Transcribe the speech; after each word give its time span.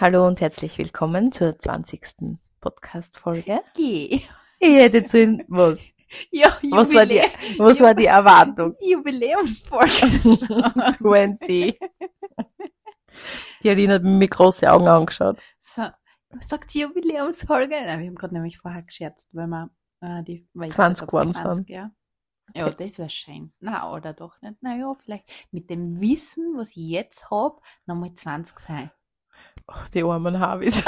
Hallo 0.00 0.26
und 0.26 0.40
herzlich 0.40 0.78
willkommen 0.78 1.30
zur 1.32 1.58
20. 1.58 2.38
Podcast-Folge. 2.60 3.60
Geh. 3.74 4.22
Ich 4.58 4.74
hätte 4.74 5.04
zu 5.04 5.22
Ihnen, 5.22 5.44
was? 5.48 5.80
Ja, 6.32 6.58
Was 6.72 6.92
war 6.92 7.06
die, 7.06 7.20
Jubilä- 7.20 7.58
was 7.58 7.80
war 7.80 7.94
die 7.94 8.06
Erwartung? 8.06 8.74
Jubiläumsfolge. 8.80 9.92
20. 10.98 11.78
Die 13.62 13.70
Aline 13.70 13.94
hat 13.94 14.02
mir 14.02 14.10
mit 14.18 14.32
große 14.32 14.68
Augen 14.72 14.88
angeschaut. 14.88 15.38
so, 15.60 15.82
was 16.30 16.48
sagt 16.48 16.74
die 16.74 16.80
Jubiläumsfolge? 16.80 17.76
Nein, 17.86 18.00
wir 18.00 18.06
haben 18.08 18.16
gerade 18.16 18.34
nämlich 18.34 18.58
vorher 18.58 18.82
gescherzt, 18.82 19.28
weil 19.30 19.46
wir 19.46 19.70
äh, 20.00 20.24
die 20.24 20.48
weil 20.52 20.70
ich 20.70 20.74
20 20.74 21.06
gesagt 21.06 21.12
habe, 21.26 21.32
geworden 21.42 21.54
sind. 21.54 21.68
ja. 21.68 21.92
Ja, 22.56 22.68
das 22.68 22.98
wäre 22.98 23.08
schön. 23.10 23.52
Na, 23.60 23.92
oder 23.94 24.12
doch 24.12 24.42
nicht. 24.42 24.56
Na 24.62 24.74
ja, 24.76 24.92
vielleicht 25.04 25.30
mit 25.52 25.70
dem 25.70 26.00
Wissen, 26.00 26.54
was 26.56 26.70
ich 26.70 26.88
jetzt 26.88 27.30
habe, 27.30 27.60
nochmal 27.86 28.12
20 28.14 28.58
sein. 28.58 28.90
Oh, 29.70 29.74
die 29.94 30.02
armen 30.02 30.40
Harvis. 30.40 30.82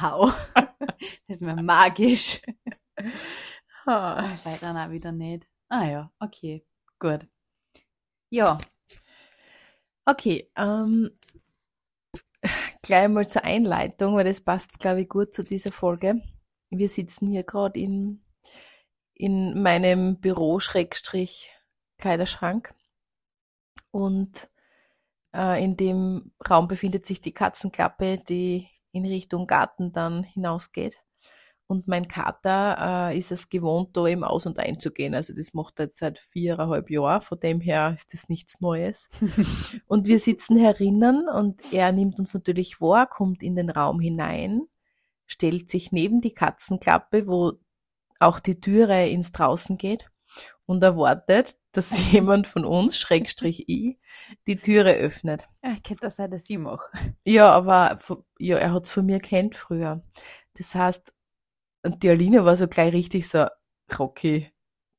Wow. 0.00 0.32
Das 0.54 0.68
ist 1.28 1.42
mir 1.42 1.62
magisch. 1.62 2.40
Ah, 3.86 4.36
Weil 4.44 4.58
dann 4.58 4.76
auch 4.76 4.90
wieder 4.90 5.12
nicht. 5.12 5.46
Ah 5.68 5.84
ja, 5.84 6.10
okay. 6.20 6.64
Gut. 6.98 7.26
Ja. 8.30 8.58
Okay, 10.04 10.50
ähm, 10.56 11.10
gleich 12.82 13.08
mal 13.08 13.28
zur 13.28 13.44
Einleitung, 13.44 14.16
weil 14.16 14.24
das 14.24 14.40
passt, 14.40 14.80
glaube 14.80 15.02
ich, 15.02 15.08
gut 15.08 15.34
zu 15.34 15.42
dieser 15.44 15.72
Folge. 15.72 16.22
Wir 16.70 16.88
sitzen 16.88 17.30
hier 17.30 17.42
gerade 17.42 17.78
in, 17.80 18.22
in 19.14 19.62
meinem 19.62 20.20
Büro-Kleiderschrank 20.20 22.74
und 23.90 24.48
äh, 25.34 25.62
in 25.62 25.76
dem 25.76 26.32
Raum 26.48 26.68
befindet 26.68 27.06
sich 27.06 27.20
die 27.20 27.32
Katzenklappe, 27.32 28.18
die 28.28 28.68
in 28.92 29.06
Richtung 29.06 29.46
Garten 29.46 29.92
dann 29.92 30.24
hinausgeht. 30.24 30.98
Und 31.70 31.86
mein 31.86 32.08
Kater 32.08 33.10
äh, 33.10 33.18
ist 33.18 33.30
es 33.30 33.48
gewohnt, 33.48 33.96
da 33.96 34.08
eben 34.08 34.24
aus- 34.24 34.44
und 34.44 34.58
einzugehen. 34.58 35.14
Also 35.14 35.32
das 35.32 35.54
macht 35.54 35.78
er 35.78 35.86
jetzt 35.86 35.98
seit 35.98 36.18
viereinhalb 36.18 36.90
Jahren. 36.90 37.22
Von 37.22 37.38
dem 37.38 37.60
her 37.60 37.94
ist 37.94 38.12
das 38.12 38.28
nichts 38.28 38.60
Neues. 38.60 39.08
Und 39.86 40.08
wir 40.08 40.18
sitzen 40.18 40.58
herinnen 40.58 41.28
und 41.28 41.72
er 41.72 41.92
nimmt 41.92 42.18
uns 42.18 42.34
natürlich 42.34 42.80
wahr, 42.80 43.06
kommt 43.08 43.40
in 43.44 43.54
den 43.54 43.70
Raum 43.70 44.00
hinein, 44.00 44.62
stellt 45.26 45.70
sich 45.70 45.92
neben 45.92 46.20
die 46.20 46.34
Katzenklappe, 46.34 47.28
wo 47.28 47.52
auch 48.18 48.40
die 48.40 48.60
Türe 48.60 49.08
ins 49.08 49.30
Draußen 49.30 49.78
geht 49.78 50.10
und 50.66 50.82
erwartet, 50.82 51.56
dass 51.72 51.90
jemand 52.12 52.46
von 52.46 52.64
uns, 52.64 52.98
Schrägstrich 52.98 53.64
ich, 53.68 53.98
die 54.46 54.56
Türe 54.56 54.94
öffnet. 54.94 55.48
Ja, 55.62 55.74
könnte 55.86 56.02
das 56.02 56.16
sein, 56.16 56.30
dass 56.30 56.48
ich 56.50 56.58
mache. 56.58 56.86
Ja, 57.24 57.50
aber 57.52 57.98
ja, 58.38 58.56
er 58.58 58.72
hat's 58.72 58.90
von 58.90 59.06
mir 59.06 59.20
kennt 59.20 59.56
früher. 59.56 60.02
Das 60.54 60.74
heißt, 60.74 61.12
die 61.86 62.10
Aline 62.10 62.44
war 62.44 62.56
so 62.56 62.68
gleich 62.68 62.92
richtig 62.92 63.28
so, 63.28 63.46
Rocky, 63.98 64.50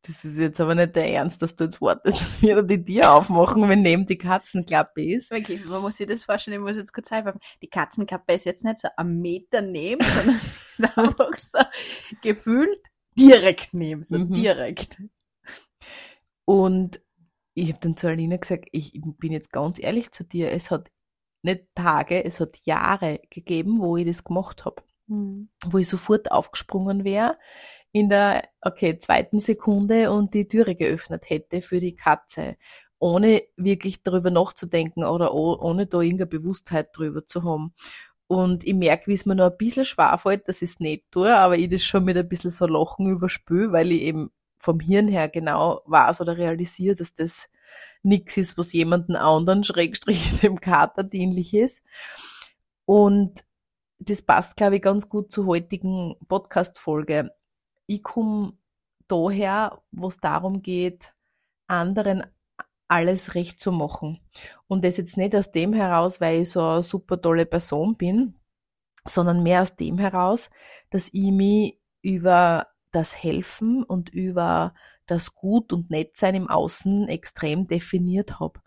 das 0.03 0.25
ist 0.25 0.39
jetzt 0.39 0.59
aber 0.59 0.73
nicht 0.73 0.95
der 0.95 1.13
Ernst, 1.13 1.41
dass 1.41 1.55
du 1.55 1.65
jetzt 1.65 1.79
wartest, 1.81 2.17
dass 2.21 2.41
wir 2.41 2.55
da 2.55 2.61
die 2.63 2.83
Tür 2.83 3.13
aufmachen, 3.13 3.67
wenn 3.69 3.83
neben 3.83 4.05
die 4.07 4.17
Katzenklappe 4.17 5.03
ist. 5.15 5.29
Wirklich, 5.29 5.63
man 5.65 5.81
muss 5.81 5.97
sich 5.97 6.07
das 6.07 6.25
vorstellen, 6.25 6.59
ich 6.59 6.63
muss 6.65 6.75
jetzt 6.75 6.93
kurz 6.93 7.09
sagen, 7.09 7.39
die 7.61 7.69
Katzenkappe 7.69 8.33
ist 8.33 8.45
jetzt 8.45 8.63
nicht 8.63 8.79
so 8.79 8.87
am 8.97 9.17
Meter 9.19 9.61
neben, 9.61 10.03
sondern 10.03 10.39
sie 10.39 10.57
ist 10.83 10.97
einfach 10.97 11.37
so 11.37 11.59
gefühlt 12.21 12.79
direkt 13.17 13.73
neben, 13.73 14.03
so 14.05 14.17
Mhm. 14.17 14.33
direkt. 14.33 14.97
Und 16.51 17.01
ich 17.53 17.69
habe 17.69 17.79
dann 17.79 17.95
zu 17.95 18.09
Alina 18.09 18.35
gesagt, 18.35 18.67
ich 18.73 18.91
bin 19.19 19.31
jetzt 19.31 19.53
ganz 19.53 19.79
ehrlich 19.81 20.11
zu 20.11 20.25
dir, 20.25 20.51
es 20.51 20.69
hat 20.69 20.91
nicht 21.43 21.63
Tage, 21.75 22.25
es 22.25 22.41
hat 22.41 22.57
Jahre 22.65 23.21
gegeben, 23.29 23.79
wo 23.79 23.95
ich 23.95 24.05
das 24.05 24.25
gemacht 24.25 24.65
habe. 24.65 24.83
Wo 25.07 25.77
ich 25.77 25.87
sofort 25.87 26.29
aufgesprungen 26.29 27.05
wäre 27.05 27.37
in 27.93 28.09
der, 28.09 28.49
okay, 28.61 28.99
zweiten 28.99 29.39
Sekunde 29.39 30.11
und 30.11 30.33
die 30.33 30.49
Türe 30.49 30.75
geöffnet 30.75 31.29
hätte 31.29 31.61
für 31.61 31.79
die 31.79 31.95
Katze, 31.95 32.57
ohne 32.99 33.43
wirklich 33.55 34.03
darüber 34.03 34.29
nachzudenken 34.29 35.05
oder 35.05 35.33
oh- 35.33 35.57
ohne 35.57 35.87
da 35.87 36.01
irgendeine 36.01 36.27
Bewusstheit 36.27 36.89
drüber 36.93 37.25
zu 37.25 37.43
haben. 37.43 37.73
Und 38.27 38.65
ich 38.65 38.73
merke, 38.73 39.07
wie 39.07 39.13
es 39.13 39.25
mir 39.25 39.35
noch 39.35 39.51
ein 39.51 39.57
bisschen 39.57 39.85
schwer 39.85 40.17
fällt, 40.17 40.49
dass 40.49 40.61
ich 40.61 40.71
es 40.71 40.79
nicht 40.81 41.11
tue, 41.11 41.33
aber 41.33 41.57
ich 41.57 41.69
das 41.69 41.83
schon 41.83 42.03
mit 42.03 42.17
ein 42.17 42.27
bisschen 42.27 42.51
so 42.51 42.65
Lachen 42.67 43.07
überspüle, 43.07 43.71
weil 43.71 43.91
ich 43.93 44.01
eben 44.01 44.31
vom 44.61 44.79
Hirn 44.79 45.07
her 45.07 45.29
genau 45.29 45.81
weiß 45.85 46.21
oder 46.21 46.37
realisiere, 46.37 46.95
dass 46.95 47.13
das 47.13 47.49
nichts 48.03 48.37
ist, 48.37 48.57
was 48.57 48.73
jemanden 48.73 49.15
anderen, 49.15 49.63
Schrägstrich 49.65 50.39
dem 50.41 50.59
Kater 50.59 51.03
dienlich 51.03 51.53
ist. 51.53 51.83
Und 52.85 53.43
das 53.99 54.21
passt, 54.21 54.55
glaube 54.55 54.77
ich, 54.77 54.81
ganz 54.81 55.09
gut 55.09 55.31
zur 55.31 55.45
heutigen 55.45 56.15
Podcast-Folge. 56.27 57.31
Ich 57.85 58.03
komme 58.03 58.53
daher, 59.07 59.81
wo 59.91 60.07
es 60.07 60.17
darum 60.17 60.61
geht, 60.61 61.13
anderen 61.67 62.23
alles 62.87 63.35
recht 63.35 63.59
zu 63.59 63.71
machen. 63.71 64.19
Und 64.67 64.83
das 64.83 64.97
jetzt 64.97 65.17
nicht 65.17 65.35
aus 65.35 65.51
dem 65.51 65.73
heraus, 65.73 66.19
weil 66.19 66.41
ich 66.41 66.49
so 66.49 66.61
eine 66.61 66.83
super 66.83 67.21
tolle 67.21 67.45
Person 67.45 67.95
bin, 67.95 68.35
sondern 69.07 69.43
mehr 69.43 69.61
aus 69.61 69.75
dem 69.75 69.97
heraus, 69.97 70.49
dass 70.89 71.07
ich 71.13 71.31
mich 71.31 71.79
über 72.01 72.67
das 72.91 73.15
Helfen 73.21 73.83
und 73.83 74.09
über 74.09 74.73
das 75.07 75.35
Gut 75.35 75.73
und 75.73 75.89
Nettsein 75.89 76.35
im 76.35 76.49
Außen 76.49 77.07
extrem 77.07 77.67
definiert 77.67 78.39
habe. 78.39 78.61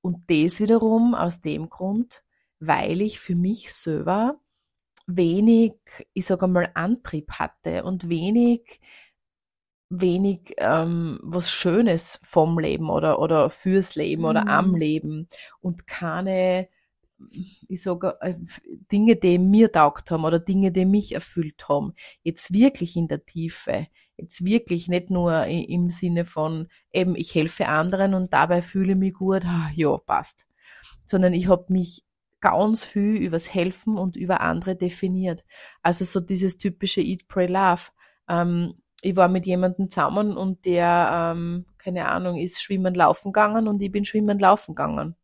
Und 0.00 0.30
das 0.30 0.60
wiederum 0.60 1.14
aus 1.14 1.40
dem 1.40 1.70
Grund, 1.70 2.24
weil 2.60 3.00
ich 3.00 3.20
für 3.20 3.34
mich 3.34 3.72
selber 3.72 4.38
wenig, 5.06 5.74
ich 6.14 6.26
sage 6.26 6.46
mal, 6.48 6.70
Antrieb 6.74 7.32
hatte 7.32 7.84
und 7.84 8.08
wenig, 8.08 8.80
wenig 9.90 10.54
ähm, 10.58 11.18
was 11.22 11.50
Schönes 11.50 12.18
vom 12.22 12.58
Leben 12.58 12.90
oder, 12.90 13.18
oder 13.18 13.50
fürs 13.50 13.94
Leben 13.94 14.24
oder 14.24 14.42
Mhm. 14.42 14.48
am 14.48 14.74
Leben 14.74 15.28
und 15.60 15.86
keine, 15.86 16.68
ich 17.30 17.82
sage, 17.82 18.16
äh, 18.20 18.34
Dinge, 18.92 19.16
die 19.16 19.38
mir 19.38 19.72
taugt 19.72 20.10
haben 20.10 20.24
oder 20.24 20.38
Dinge, 20.38 20.72
die 20.72 20.84
mich 20.84 21.14
erfüllt 21.14 21.68
haben. 21.68 21.94
Jetzt 22.22 22.52
wirklich 22.52 22.96
in 22.96 23.08
der 23.08 23.24
Tiefe. 23.24 23.86
Jetzt 24.16 24.44
wirklich 24.44 24.88
nicht 24.88 25.10
nur 25.10 25.44
im 25.46 25.90
Sinne 25.90 26.24
von 26.24 26.68
eben, 26.92 27.16
ich 27.16 27.34
helfe 27.34 27.68
anderen 27.68 28.14
und 28.14 28.32
dabei 28.32 28.62
fühle 28.62 28.92
ich 28.92 28.98
mich 28.98 29.14
gut, 29.14 29.44
ja, 29.74 29.96
passt. 29.98 30.46
Sondern 31.04 31.32
ich 31.32 31.48
habe 31.48 31.72
mich 31.72 32.04
ganz 32.40 32.84
viel 32.84 33.16
übers 33.16 33.52
Helfen 33.52 33.96
und 33.96 34.16
über 34.16 34.40
andere 34.40 34.76
definiert. 34.76 35.44
Also 35.82 36.04
so 36.04 36.20
dieses 36.20 36.58
typische 36.58 37.00
Eat, 37.00 37.26
Pray, 37.26 37.46
Love. 37.46 37.82
Ähm, 38.28 38.74
ich 39.00 39.16
war 39.16 39.28
mit 39.28 39.46
jemandem 39.46 39.90
zusammen 39.90 40.36
und 40.36 40.64
der, 40.64 41.34
ähm, 41.34 41.66
keine 41.78 42.08
Ahnung, 42.08 42.38
ist 42.38 42.62
schwimmen, 42.62 42.94
laufen 42.94 43.32
gegangen 43.32 43.68
und 43.68 43.82
ich 43.82 43.90
bin 43.90 44.04
schwimmen, 44.04 44.38
laufen 44.38 44.74
gegangen. 44.74 45.16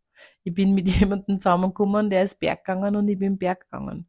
Ich 0.45 0.55
bin 0.55 0.75
mit 0.75 0.89
jemandem 1.01 1.41
zusammengekommen, 1.41 2.11
der 2.11 2.25
ist 2.25 2.41
Berg 2.41 2.65
gegangen 2.65 2.97
und 2.97 3.09
ich 3.09 3.19
bin 3.19 3.39
Berg 3.39 3.62
gegangen. 3.71 4.09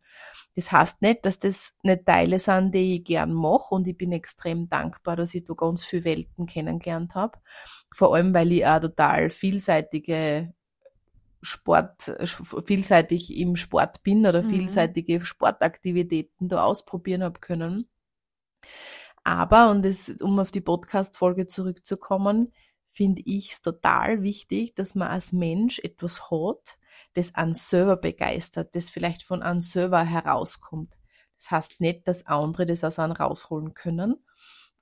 Das 0.56 0.72
heißt 0.72 1.02
nicht, 1.02 1.26
dass 1.26 1.40
das 1.40 1.74
nicht 1.84 2.06
Teile 2.06 2.38
sind, 2.40 2.76
die 2.76 2.98
ich 2.98 3.04
gern 3.06 3.34
mache 3.34 3.74
und 3.74 3.88
ich 3.88 3.98
bin 3.98 4.12
extrem 4.12 4.70
dankbar, 4.70 5.16
dass 5.16 5.34
ich 5.34 5.46
da 5.46 5.54
ganz 5.54 5.86
viele 5.86 6.04
Welten 6.06 6.46
kennengelernt 6.46 7.16
habe. 7.16 7.40
Vor 7.94 8.16
allem, 8.16 8.34
weil 8.34 8.52
ich 8.52 8.66
auch 8.66 8.80
total 8.82 9.30
vielseitige 9.30 10.54
Sport, 11.42 12.12
vielseitig 12.66 13.36
im 13.38 13.56
Sport 13.56 14.04
bin 14.04 14.26
oder 14.28 14.44
Mhm. 14.44 14.48
vielseitige 14.50 15.24
Sportaktivitäten 15.26 16.48
da 16.50 16.64
ausprobieren 16.66 17.24
habe 17.24 17.40
können. 17.40 17.88
Aber, 19.24 19.70
und 19.72 19.84
das, 19.86 20.10
um 20.22 20.40
auf 20.40 20.52
die 20.52 20.62
Podcast-Folge 20.62 21.48
zurückzukommen, 21.48 22.52
finde 22.92 23.22
ich 23.26 23.54
es 23.54 23.62
total 23.62 24.24
wichtig, 24.24 24.76
dass 24.76 24.96
man 24.96 25.10
als 25.10 25.34
Mensch 25.34 25.80
etwas 25.80 26.30
hat, 26.32 26.78
das 27.14 27.36
einen 27.36 27.54
selber 27.54 27.98
begeistert, 27.98 28.76
das 28.76 28.90
vielleicht 28.90 29.24
von 29.24 29.42
einem 29.44 29.60
selber 29.60 30.04
herauskommt. 30.04 30.96
Das 31.38 31.52
heißt 31.52 31.82
nicht, 31.82 32.08
dass 32.08 32.26
andere 32.28 32.66
das 32.66 32.84
aus 32.84 33.00
einem 33.00 33.14
rausholen 33.14 33.74
können, 33.74 34.16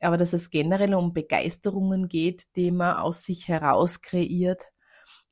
aber 0.02 0.18
dass 0.18 0.34
es 0.34 0.50
generell 0.50 0.94
um 0.96 1.14
Begeisterungen 1.14 2.08
geht, 2.10 2.56
die 2.56 2.72
man 2.72 2.98
aus 2.98 3.24
sich 3.24 3.48
heraus 3.48 4.02
kreiert, 4.02 4.68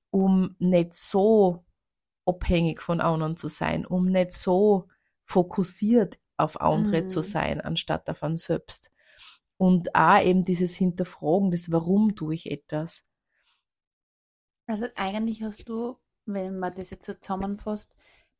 um 0.09 0.55
nicht 0.59 0.93
so 0.93 1.65
abhängig 2.25 2.81
von 2.81 3.01
anderen 3.01 3.37
zu 3.37 3.47
sein, 3.47 3.85
um 3.85 4.05
nicht 4.07 4.33
so 4.33 4.89
fokussiert 5.23 6.19
auf 6.37 6.61
andere 6.61 7.05
Mhm. 7.05 7.07
zu 7.07 7.21
sein, 7.23 7.61
anstatt 7.61 8.09
auf 8.09 8.23
einen 8.23 8.37
selbst. 8.37 8.91
Und 9.57 9.93
auch 9.95 10.19
eben 10.23 10.43
dieses 10.43 10.75
Hinterfragen, 10.75 11.51
das 11.51 11.71
Warum 11.71 12.15
tue 12.15 12.33
ich 12.35 12.51
etwas. 12.51 13.03
Also 14.65 14.85
eigentlich 14.95 15.43
hast 15.43 15.67
du, 15.67 15.97
wenn 16.25 16.59
man 16.59 16.73
das 16.75 16.89
jetzt 16.89 17.05
so 17.05 17.13
zusammenfasst, 17.13 17.93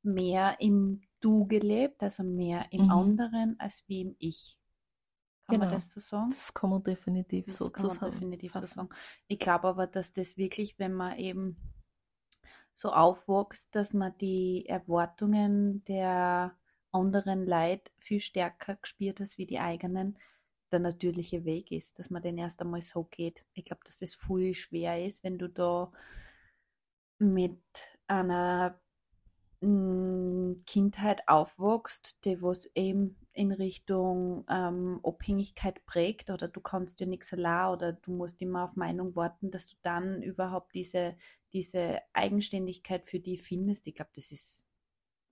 mehr 0.04 0.56
im 0.62 1.02
Du 1.20 1.48
gelebt, 1.48 2.04
also 2.04 2.22
mehr 2.24 2.72
im 2.72 2.84
Mhm. 2.84 2.90
anderen 2.90 3.60
als 3.60 3.84
wie 3.88 4.02
im 4.02 4.16
Ich. 4.20 4.60
Kann 5.46 5.58
man 5.58 5.68
Genau. 5.68 5.70
das 5.70 5.92
so 5.92 6.00
sagen? 6.00 6.36
Das 6.36 6.54
kann 6.54 6.70
man 6.70 6.84
definitiv 6.84 7.48
Das 7.48 7.58
so 7.58 7.70
kann 7.72 7.88
man 7.88 8.00
definitiv 8.00 8.56
so 8.56 8.68
sagen. 8.68 8.90
Ich 9.28 9.40
glaube 9.40 9.68
aber, 9.70 9.88
dass 9.88 10.14
das 10.14 10.38
wirklich, 10.38 10.78
wenn 10.78 10.94
man 10.94 11.18
eben 11.18 11.58
so 12.74 12.92
aufwächst, 12.94 13.76
dass 13.76 13.94
man 13.94 14.18
die 14.20 14.66
Erwartungen 14.68 15.84
der 15.86 16.56
anderen 16.92 17.46
Leid 17.46 17.92
viel 17.98 18.20
stärker 18.20 18.76
gespürt 18.78 19.20
als 19.20 19.38
wie 19.38 19.46
die 19.46 19.60
eigenen, 19.60 20.18
der 20.72 20.80
natürliche 20.80 21.46
Weg 21.46 21.72
ist, 21.72 22.00
dass 22.00 22.10
man 22.10 22.22
den 22.22 22.38
erst 22.38 22.62
einmal 22.62 22.82
so 22.82 23.04
geht. 23.06 23.46
Ich 23.54 23.66
glaube, 23.66 23.82
dass 23.86 23.98
das 23.98 24.16
viel 24.16 24.54
schwer 24.54 25.06
ist, 25.06 25.24
wenn 25.24 25.38
du 25.38 25.50
da 25.50 25.92
mit 27.20 27.62
einer 28.08 28.80
hm, 29.62 30.64
Kindheit 30.68 31.28
aufwächst, 31.28 32.24
die 32.26 32.42
was 32.42 32.70
eben 32.76 33.18
in 33.34 33.52
Richtung 33.52 34.46
ähm, 34.50 35.00
Abhängigkeit 35.04 35.84
prägt 35.86 36.30
oder 36.30 36.48
du 36.48 36.62
kannst 36.62 37.00
dir 37.00 37.08
nichts 37.08 37.34
allein 37.34 37.74
oder 37.74 37.94
du 37.94 38.12
musst 38.12 38.42
immer 38.42 38.66
auf 38.66 38.76
Meinung 38.76 39.16
warten, 39.16 39.50
dass 39.50 39.68
du 39.68 39.76
dann 39.82 40.22
überhaupt 40.22 40.76
diese, 40.76 41.18
diese 41.54 42.00
Eigenständigkeit 42.14 43.08
für 43.08 43.20
die 43.20 43.38
findest. 43.38 43.88
Ich 43.88 43.96
glaube, 43.96 44.12
das 44.16 44.32
ist, 44.32 44.67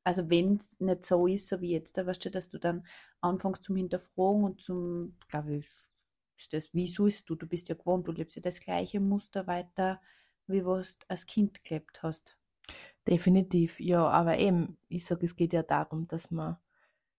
also 0.05 0.29
wenn 0.29 0.55
es 0.55 0.79
nicht 0.79 1.03
so 1.03 1.27
ist, 1.27 1.47
so 1.47 1.59
wie 1.61 1.71
jetzt, 1.71 1.97
da 1.97 2.05
weißt 2.05 2.23
du, 2.25 2.31
dass 2.31 2.47
du 2.47 2.59
dann 2.59 2.85
anfängst 3.21 3.63
zum 3.63 3.75
Hinterfragen 3.75 4.43
und 4.43 4.61
zum, 4.61 5.17
glaube 5.27 5.57
ich, 5.57 5.67
ist 6.37 6.53
das, 6.53 6.73
wieso 6.73 7.07
ist 7.07 7.29
du? 7.29 7.35
Du 7.35 7.47
bist 7.47 7.69
ja 7.69 7.75
gewohnt, 7.75 8.07
du 8.07 8.11
lebst 8.11 8.35
ja 8.35 8.41
das 8.41 8.59
gleiche 8.59 8.99
Muster 8.99 9.47
weiter, 9.47 9.99
wie 10.47 10.63
was 10.63 10.99
du 10.99 11.05
als 11.09 11.25
Kind 11.25 11.63
gelebt 11.63 12.03
hast. 12.03 12.37
Definitiv, 13.07 13.79
ja, 13.79 14.07
aber 14.07 14.37
eben, 14.37 14.77
ich 14.89 15.05
sage, 15.05 15.25
es 15.25 15.35
geht 15.35 15.53
ja 15.53 15.63
darum, 15.63 16.07
dass 16.07 16.29
man 16.29 16.57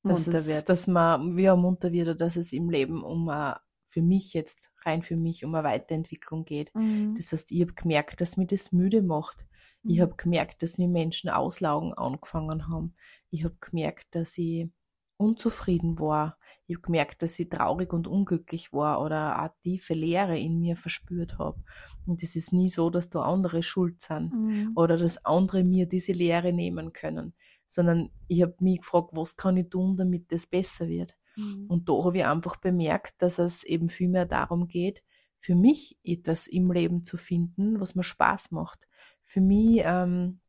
dass 0.04 0.20
munter 0.20 0.38
es, 0.38 0.46
wird. 0.46 0.68
Dass 0.68 0.86
man 0.86 1.36
ja, 1.38 1.56
munter 1.56 1.92
wird 1.92 2.08
oder 2.08 2.14
dass 2.14 2.36
es 2.36 2.52
im 2.52 2.70
Leben 2.70 3.02
um 3.02 3.28
eine, 3.28 3.58
für 3.88 4.02
mich 4.02 4.32
jetzt, 4.32 4.70
rein 4.84 5.02
für 5.02 5.16
mich, 5.16 5.44
um 5.44 5.54
eine 5.54 5.66
Weiterentwicklung 5.66 6.44
geht. 6.44 6.72
Mhm. 6.74 7.16
Das 7.16 7.32
heißt, 7.32 7.50
ich 7.50 7.62
habe 7.62 7.74
gemerkt, 7.74 8.20
dass 8.20 8.36
mir 8.36 8.46
das 8.46 8.70
müde 8.70 9.02
macht. 9.02 9.44
Ich 9.88 10.00
habe 10.00 10.14
gemerkt, 10.16 10.62
dass 10.62 10.78
mir 10.78 10.88
Menschen 10.88 11.30
auslaugen 11.30 11.94
angefangen 11.94 12.68
haben. 12.68 12.94
Ich 13.30 13.44
habe 13.44 13.56
gemerkt, 13.60 14.14
dass 14.14 14.36
ich 14.38 14.68
unzufrieden 15.16 15.98
war. 15.98 16.38
Ich 16.66 16.76
habe 16.76 16.82
gemerkt, 16.82 17.22
dass 17.22 17.38
ich 17.38 17.48
traurig 17.48 17.92
und 17.92 18.06
unglücklich 18.06 18.72
war 18.72 19.00
oder 19.00 19.38
eine 19.38 19.52
tiefe 19.62 19.94
Leere 19.94 20.38
in 20.38 20.58
mir 20.58 20.76
verspürt 20.76 21.38
habe. 21.38 21.62
Und 22.06 22.22
es 22.22 22.36
ist 22.36 22.52
nie 22.52 22.68
so, 22.68 22.90
dass 22.90 23.08
da 23.08 23.22
andere 23.22 23.62
schuld 23.62 24.02
sind 24.02 24.32
mhm. 24.32 24.72
oder 24.74 24.96
dass 24.96 25.24
andere 25.24 25.64
mir 25.64 25.86
diese 25.86 26.12
Leere 26.12 26.52
nehmen 26.52 26.92
können, 26.92 27.34
sondern 27.66 28.10
ich 28.28 28.42
habe 28.42 28.56
mich 28.60 28.80
gefragt, 28.80 29.10
was 29.12 29.36
kann 29.36 29.56
ich 29.56 29.70
tun, 29.70 29.96
damit 29.96 30.32
das 30.32 30.46
besser 30.46 30.88
wird. 30.88 31.14
Mhm. 31.36 31.66
Und 31.68 31.88
da 31.88 32.04
habe 32.04 32.18
ich 32.18 32.26
einfach 32.26 32.56
bemerkt, 32.56 33.14
dass 33.22 33.38
es 33.38 33.64
eben 33.64 33.88
viel 33.88 34.08
mehr 34.08 34.26
darum 34.26 34.66
geht, 34.66 35.02
für 35.38 35.54
mich 35.54 35.96
etwas 36.02 36.48
im 36.48 36.72
Leben 36.72 37.04
zu 37.04 37.16
finden, 37.16 37.80
was 37.80 37.94
mir 37.94 38.02
Spaß 38.02 38.50
macht. 38.50 38.85
Für 39.26 39.40
mich 39.40 39.82
ähm, 39.84 40.40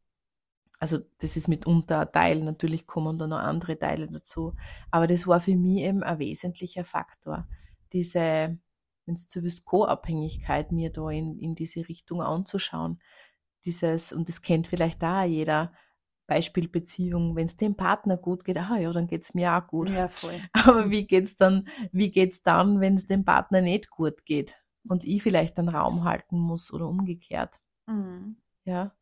also 0.80 1.00
das 1.20 1.36
ist 1.36 1.48
mitunter 1.48 2.02
ein 2.02 2.12
Teil, 2.12 2.44
natürlich 2.44 2.86
kommen 2.86 3.18
da 3.18 3.28
noch 3.28 3.40
andere 3.40 3.78
Teile 3.80 4.08
dazu, 4.08 4.54
aber 4.92 5.08
das 5.08 5.28
war 5.28 5.40
für 5.40 5.56
mich 5.56 5.80
eben 5.84 6.04
ein 6.04 6.20
wesentlicher 6.20 6.84
Faktor, 6.84 7.48
diese, 7.94 8.58
wenn 9.06 9.16
es 9.16 9.28
zu 9.28 9.44
willst, 9.44 9.66
Co-Abhängigkeit 9.66 10.72
mir 10.72 10.92
da 10.92 11.10
in, 11.10 11.40
in 11.40 11.56
diese 11.56 11.88
Richtung 11.88 12.22
anzuschauen. 12.22 13.00
Dieses, 13.66 14.14
und 14.14 14.30
das 14.30 14.42
kennt 14.42 14.68
vielleicht 14.68 15.02
da 15.02 15.24
jeder, 15.24 15.74
Beispielbeziehung, 16.28 17.38
wenn 17.38 17.48
es 17.48 17.56
dem 17.56 17.76
Partner 17.76 18.18
gut 18.18 18.44
geht, 18.44 18.58
ah 18.58 18.78
ja, 18.78 18.92
dann 18.92 19.08
geht 19.08 19.24
es 19.24 19.34
mir 19.34 19.54
auch 19.54 19.66
gut. 19.66 19.90
Ja, 19.90 20.10
voll. 20.10 20.42
Aber 20.52 20.92
wie 20.92 21.08
geht's 21.08 21.38
dann, 21.38 21.68
wie 21.94 22.12
geht's 22.12 22.44
dann, 22.44 22.82
wenn 22.82 22.96
es 22.96 23.08
dem 23.08 23.24
Partner 23.24 23.62
nicht 23.62 23.90
gut 23.90 24.26
geht 24.26 24.58
und 24.88 25.06
ich 25.06 25.24
vielleicht 25.24 25.58
einen 25.58 25.70
Raum 25.70 26.04
halten 26.04 26.38
muss 26.38 26.74
oder 26.74 26.88
umgekehrt? 26.88 27.62
Mhm. 27.88 28.36
Ja. 28.68 28.94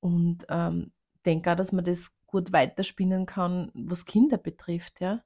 Und 0.00 0.46
ähm, 0.48 0.92
denke 1.26 1.52
auch, 1.52 1.56
dass 1.56 1.72
man 1.72 1.84
das 1.84 2.10
gut 2.26 2.52
weiterspinnen 2.52 3.26
kann, 3.26 3.70
was 3.74 4.06
Kinder 4.06 4.38
betrifft, 4.38 5.00
ja. 5.00 5.22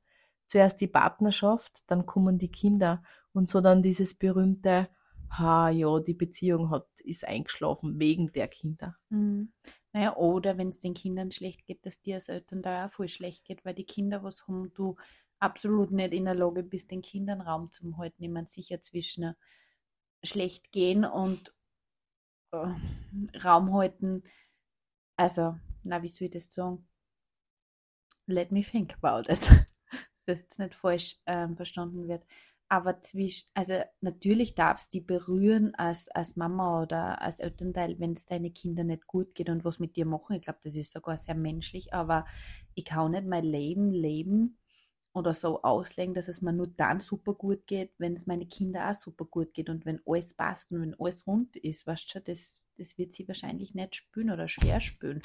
Zuerst 0.49 0.81
die 0.81 0.87
Partnerschaft, 0.87 1.83
dann 1.89 2.07
kommen 2.07 2.39
die 2.39 2.51
Kinder 2.51 3.03
und 3.33 3.51
so 3.51 3.61
dann 3.61 3.83
dieses 3.83 4.15
berühmte, 4.15 4.89
ha, 5.31 5.71
ja, 5.71 5.99
die 5.99 6.15
Beziehung 6.15 6.71
hat, 6.71 6.87
ist 7.01 7.27
eingeschlafen 7.27 7.99
wegen 7.99 8.33
der 8.33 8.49
Kinder. 8.49 8.97
Mhm. 9.09 9.53
Naja, 9.93 10.17
oder 10.17 10.57
wenn 10.57 10.69
es 10.69 10.79
den 10.79 10.95
Kindern 10.95 11.33
schlecht 11.33 11.67
geht, 11.67 11.85
dass 11.85 12.01
dir 12.01 12.17
als 12.17 12.29
Eltern 12.29 12.63
da 12.63 12.87
auch 12.87 12.93
voll 12.93 13.09
schlecht 13.09 13.45
geht, 13.45 13.65
weil 13.65 13.75
die 13.75 13.87
Kinder 13.87 14.23
was 14.23 14.47
haben, 14.47 14.73
du 14.75 14.97
absolut 15.39 15.91
nicht 15.91 16.13
in 16.13 16.27
der 16.27 16.35
Lage 16.35 16.63
bist, 16.63 16.91
den 16.91 17.03
Kindern 17.03 17.41
Raum 17.41 17.71
zu 17.71 17.97
halten. 17.99 18.23
Ich 18.23 18.31
meine, 18.31 18.49
sicher 18.49 18.81
zwischen 18.81 19.35
schlecht 20.23 20.73
gehen 20.73 21.05
und 21.05 21.55
äh, 22.65 23.39
Raum 23.39 23.73
halten. 23.75 24.23
Also, 25.17 25.57
na, 25.83 26.03
wie 26.03 26.09
soll 26.09 26.27
ich 26.27 26.33
das 26.33 26.53
sagen? 26.53 26.87
Let 28.27 28.53
me 28.53 28.63
think 28.63 28.95
about 29.01 29.31
it. 29.31 29.41
dass 29.91 30.25
das 30.27 30.39
jetzt 30.41 30.59
nicht 30.59 30.75
falsch 30.75 31.17
ähm, 31.27 31.57
verstanden 31.57 32.09
wird. 32.09 32.25
Aber 32.69 33.01
zwischen, 33.01 33.49
also 33.55 33.75
natürlich 34.01 34.57
darfst 34.57 34.93
du 34.93 34.99
die 34.99 35.05
berühren 35.05 35.75
als, 35.77 36.09
als 36.09 36.35
Mama 36.35 36.83
oder 36.83 37.23
als 37.23 37.39
Elternteil, 37.39 38.01
wenn 38.01 38.13
es 38.13 38.27
deine 38.27 38.51
Kinder 38.51 38.83
nicht 38.83 39.07
gut 39.07 39.37
geht 39.37 39.49
und 39.49 39.65
was 39.65 39.79
mit 39.79 39.95
dir 39.95 40.05
machen. 40.05 40.35
Ich 40.35 40.43
glaube, 40.43 40.59
das 40.65 40.75
ist 40.75 40.93
sogar 40.93 41.17
sehr 41.17 41.37
menschlich, 41.37 41.95
aber 41.95 42.27
ich 42.75 42.85
kann 42.85 43.13
nicht 43.13 43.27
mein 43.27 43.45
Leben 43.45 43.93
leben 43.93 44.59
oder 45.17 45.33
so 45.33 45.63
auslegen, 45.63 46.15
dass 46.15 46.29
es 46.29 46.43
mir 46.43 46.53
nur 46.53 46.67
dann 46.67 47.01
super 47.01 47.33
gut 47.33 47.67
geht, 47.67 47.91
wenn 47.99 48.13
es 48.13 48.27
meine 48.27 48.47
Kinder 48.47 48.91
auch 48.91 48.95
super 48.95 49.25
gut 49.25 49.55
geht 49.55 49.71
und 49.71 49.87
wenn 49.87 50.01
alles 50.07 50.35
passt 50.35 50.71
und 50.71 50.83
wenn 50.83 50.95
alles 51.01 51.27
rund 51.27 51.57
ist. 51.57 51.87
Weißt 51.87 52.15
du, 52.15 52.21
das, 52.21 52.55
das 52.77 52.99
wird 52.99 53.15
sie 53.15 53.27
wahrscheinlich 53.27 53.75
nicht 53.75 53.97
spüren 53.97 54.31
oder 54.31 54.47
schwer 54.47 54.81
spüren. 54.83 55.23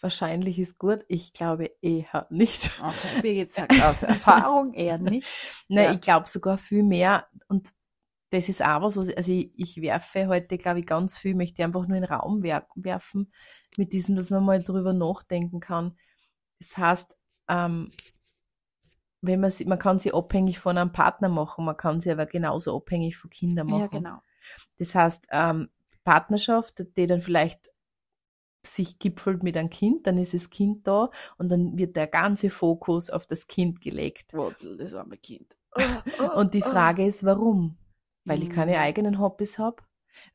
Wahrscheinlich 0.00 0.58
ist 0.58 0.78
gut. 0.78 1.04
Ich 1.08 1.34
glaube 1.34 1.70
eher 1.82 2.26
nicht. 2.30 2.70
Okay, 2.80 3.22
wie 3.22 3.44
gesagt, 3.44 3.72
aus 3.82 4.02
Erfahrung 4.02 4.72
eher 4.72 4.96
nicht. 4.96 5.28
Nein, 5.68 5.84
ja. 5.84 5.94
ich 5.94 6.00
glaube 6.00 6.26
sogar 6.26 6.56
viel 6.56 6.82
mehr. 6.82 7.26
Und 7.46 7.68
das 8.30 8.48
ist 8.48 8.62
auch 8.62 8.80
was, 8.80 8.96
also 8.96 9.30
ich, 9.30 9.52
ich 9.56 9.82
werfe 9.82 10.26
heute, 10.26 10.56
glaube 10.56 10.80
ich, 10.80 10.86
ganz 10.86 11.18
viel, 11.18 11.34
möchte 11.34 11.62
einfach 11.62 11.86
nur 11.86 11.98
in 11.98 12.02
den 12.02 12.12
Raum 12.12 12.42
wer 12.42 12.66
werfen, 12.76 13.30
mit 13.76 13.92
diesem, 13.92 14.16
dass 14.16 14.30
man 14.30 14.44
mal 14.44 14.62
drüber 14.62 14.94
nachdenken 14.94 15.60
kann. 15.60 15.98
Das 16.58 16.78
heißt, 16.78 17.14
ähm, 17.48 17.88
wenn 19.26 19.40
man 19.40 19.50
sie, 19.50 19.64
man 19.64 19.78
kann 19.78 19.98
sie 19.98 20.12
abhängig 20.12 20.58
von 20.58 20.76
einem 20.76 20.92
Partner 20.92 21.28
machen, 21.28 21.64
man 21.64 21.76
kann 21.76 22.00
sie 22.00 22.10
aber 22.10 22.26
genauso 22.26 22.76
abhängig 22.76 23.16
von 23.16 23.30
Kindern 23.30 23.68
machen. 23.68 23.80
Ja, 23.80 23.86
genau. 23.86 24.22
Das 24.78 24.94
heißt, 24.94 25.26
ähm, 25.30 25.70
Partnerschaft, 26.04 26.84
die 26.96 27.06
dann 27.06 27.20
vielleicht 27.20 27.70
sich 28.66 28.98
gipfelt 28.98 29.42
mit 29.42 29.56
einem 29.56 29.70
Kind, 29.70 30.06
dann 30.06 30.18
ist 30.18 30.34
das 30.34 30.50
Kind 30.50 30.86
da 30.86 31.10
und 31.36 31.50
dann 31.50 31.76
wird 31.76 31.96
der 31.96 32.06
ganze 32.06 32.50
Fokus 32.50 33.10
auf 33.10 33.26
das 33.26 33.46
Kind 33.46 33.80
gelegt. 33.80 34.32
Wottel, 34.34 34.76
das 34.76 34.94
arme 34.94 35.16
Kind. 35.16 35.56
und 36.36 36.54
die 36.54 36.62
Frage 36.62 37.04
ist, 37.06 37.24
warum? 37.24 37.76
Weil 38.24 38.42
ich 38.42 38.50
keine 38.50 38.72
mhm. 38.72 38.78
eigenen 38.78 39.18
Hobbys 39.18 39.58
habe, 39.58 39.82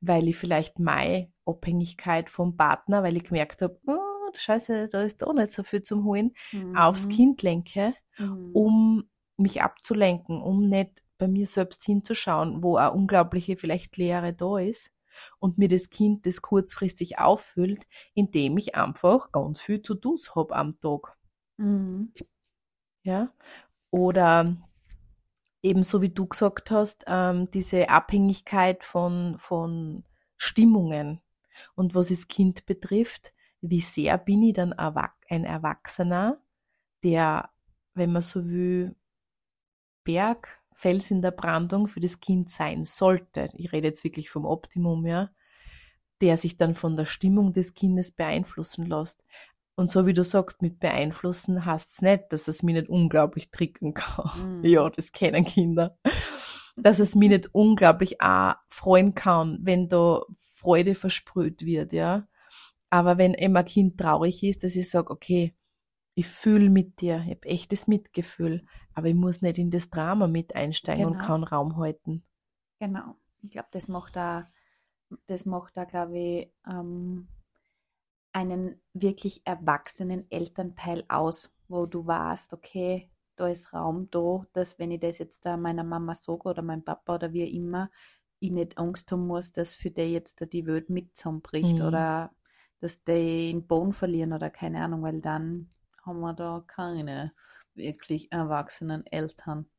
weil 0.01 0.27
ich 0.27 0.37
vielleicht 0.37 0.79
meine 0.79 1.31
Abhängigkeit 1.45 2.29
vom 2.29 2.55
Partner, 2.55 3.01
weil 3.03 3.17
ich 3.17 3.23
gemerkt 3.23 3.61
habe, 3.61 3.79
oh, 3.87 4.08
scheiße, 4.37 4.87
da 4.89 5.03
ist 5.03 5.21
doch 5.21 5.33
nicht 5.33 5.51
so 5.51 5.63
viel 5.63 5.81
zum 5.81 6.03
Holen, 6.05 6.33
mhm. 6.51 6.75
aufs 6.75 7.07
Kind 7.09 7.41
lenke, 7.41 7.93
mhm. 8.17 8.51
um 8.53 9.09
mich 9.37 9.61
abzulenken, 9.61 10.41
um 10.41 10.67
nicht 10.67 11.01
bei 11.17 11.27
mir 11.27 11.45
selbst 11.45 11.83
hinzuschauen, 11.83 12.63
wo 12.63 12.77
eine 12.77 12.91
unglaubliche 12.91 13.57
vielleicht 13.57 13.97
Leere 13.97 14.33
da 14.33 14.59
ist 14.59 14.91
und 15.39 15.57
mir 15.57 15.67
das 15.67 15.89
Kind 15.89 16.25
das 16.25 16.41
kurzfristig 16.41 17.19
auffüllt, 17.19 17.87
indem 18.13 18.57
ich 18.57 18.75
einfach 18.75 19.31
ganz 19.31 19.61
viel 19.61 19.81
To-Dos 19.81 20.35
habe 20.35 20.55
am 20.55 20.79
Tag. 20.79 21.17
Mhm. 21.57 22.13
Ja, 23.03 23.33
oder 23.91 24.57
ebenso 25.61 26.01
wie 26.01 26.09
du 26.09 26.27
gesagt 26.27 26.71
hast, 26.71 27.03
ähm, 27.07 27.49
diese 27.51 27.89
Abhängigkeit 27.89 28.83
von, 28.83 29.37
von 29.37 30.03
Stimmungen 30.37 31.21
und 31.75 31.95
was 31.95 32.09
das 32.09 32.27
Kind 32.27 32.65
betrifft, 32.65 33.33
wie 33.61 33.81
sehr 33.81 34.17
bin 34.17 34.43
ich 34.43 34.53
dann 34.53 34.73
ein 34.73 35.43
Erwachsener, 35.43 36.41
der, 37.03 37.49
wenn 37.93 38.11
man 38.11 38.21
so 38.21 38.45
will, 38.45 38.95
Berg 40.03 40.59
Fels 40.73 41.11
in 41.11 41.21
der 41.21 41.31
Brandung 41.31 41.87
für 41.87 41.99
das 41.99 42.21
Kind 42.21 42.49
sein 42.49 42.85
sollte, 42.85 43.49
ich 43.55 43.73
rede 43.73 43.89
jetzt 43.89 44.03
wirklich 44.05 44.29
vom 44.29 44.45
Optimum, 44.45 45.05
ja, 45.05 45.29
der 46.21 46.37
sich 46.37 46.57
dann 46.57 46.73
von 46.73 46.95
der 46.95 47.05
Stimmung 47.05 47.51
des 47.51 47.73
Kindes 47.73 48.11
beeinflussen 48.11 48.85
lässt. 48.85 49.25
Und 49.75 49.89
so 49.89 50.05
wie 50.05 50.13
du 50.13 50.23
sagst, 50.23 50.61
mit 50.61 50.79
beeinflussen 50.79 51.65
heißt 51.65 51.89
es 51.89 52.01
nicht, 52.01 52.23
dass 52.29 52.47
es 52.47 52.63
mich 52.63 52.75
nicht 52.75 52.89
unglaublich 52.89 53.51
tricken 53.51 53.93
kann. 53.93 54.59
Mhm. 54.59 54.65
Ja, 54.65 54.89
das 54.89 55.11
kennen 55.11 55.45
Kinder. 55.45 55.97
Dass 56.75 56.99
es 56.99 57.15
mich 57.15 57.29
nicht 57.29 57.53
unglaublich 57.53 58.21
auch 58.21 58.55
freuen 58.69 59.15
kann, 59.15 59.59
wenn 59.61 59.89
da 59.89 60.21
Freude 60.35 60.95
versprüht 60.95 61.65
wird, 61.65 61.93
ja. 61.93 62.27
Aber 62.89 63.17
wenn 63.17 63.33
immer 63.33 63.59
ein 63.59 63.65
Kind 63.65 63.99
traurig 63.99 64.43
ist, 64.43 64.63
dass 64.63 64.75
ich 64.75 64.89
sage, 64.89 65.11
okay, 65.11 65.55
ich 66.15 66.27
fühle 66.27 66.69
mit 66.69 67.01
dir, 67.01 67.23
ich 67.25 67.31
habe 67.31 67.47
echtes 67.47 67.87
Mitgefühl, 67.87 68.65
aber 68.93 69.07
ich 69.07 69.15
muss 69.15 69.41
nicht 69.41 69.57
in 69.57 69.71
das 69.71 69.89
Drama 69.89 70.27
mit 70.27 70.55
einsteigen 70.55 71.05
genau. 71.05 71.17
und 71.17 71.25
kann 71.25 71.43
Raum 71.43 71.77
halten. 71.77 72.23
Genau. 72.79 73.15
Ich 73.41 73.51
glaube, 73.51 73.69
das 73.71 73.87
macht 73.87 74.15
da, 74.15 74.47
das 75.27 75.45
macht 75.45 75.77
da, 75.77 75.85
glaube 75.85 76.17
ich, 76.17 76.53
ähm, 76.67 77.27
einen 78.33 78.81
wirklich 78.93 79.45
erwachsenen 79.45 80.29
Elternteil 80.29 81.05
aus, 81.07 81.53
wo 81.67 81.85
du 81.85 82.05
warst, 82.05 82.53
okay, 82.53 83.09
da 83.35 83.47
ist 83.47 83.73
Raum 83.73 84.09
da, 84.11 84.45
dass 84.53 84.77
wenn 84.79 84.91
ich 84.91 84.99
das 84.99 85.17
jetzt 85.17 85.45
da 85.45 85.55
meiner 85.55 85.83
Mama 85.83 86.13
sage 86.13 86.49
oder 86.49 86.61
meinem 86.61 86.83
Papa 86.83 87.15
oder 87.15 87.31
wie 87.31 87.43
immer, 87.43 87.89
ich 88.39 88.51
nicht 88.51 88.77
Angst 88.77 89.11
haben 89.11 89.27
muss, 89.27 89.51
dass 89.51 89.75
für 89.75 89.91
die 89.91 90.13
jetzt 90.13 90.41
da 90.41 90.45
die 90.45 90.65
Welt 90.65 90.89
mit 90.89 91.15
zusammenbricht 91.15 91.79
mhm. 91.79 91.85
oder 91.85 92.31
dass 92.79 93.03
die 93.03 93.51
den 93.51 93.67
Boden 93.67 93.93
verlieren 93.93 94.33
oder 94.33 94.49
keine 94.49 94.83
Ahnung, 94.83 95.03
weil 95.03 95.21
dann 95.21 95.69
haben 96.05 96.19
wir 96.19 96.33
da 96.33 96.63
keine 96.67 97.33
wirklich 97.75 98.31
erwachsenen 98.31 99.05
Eltern. 99.05 99.69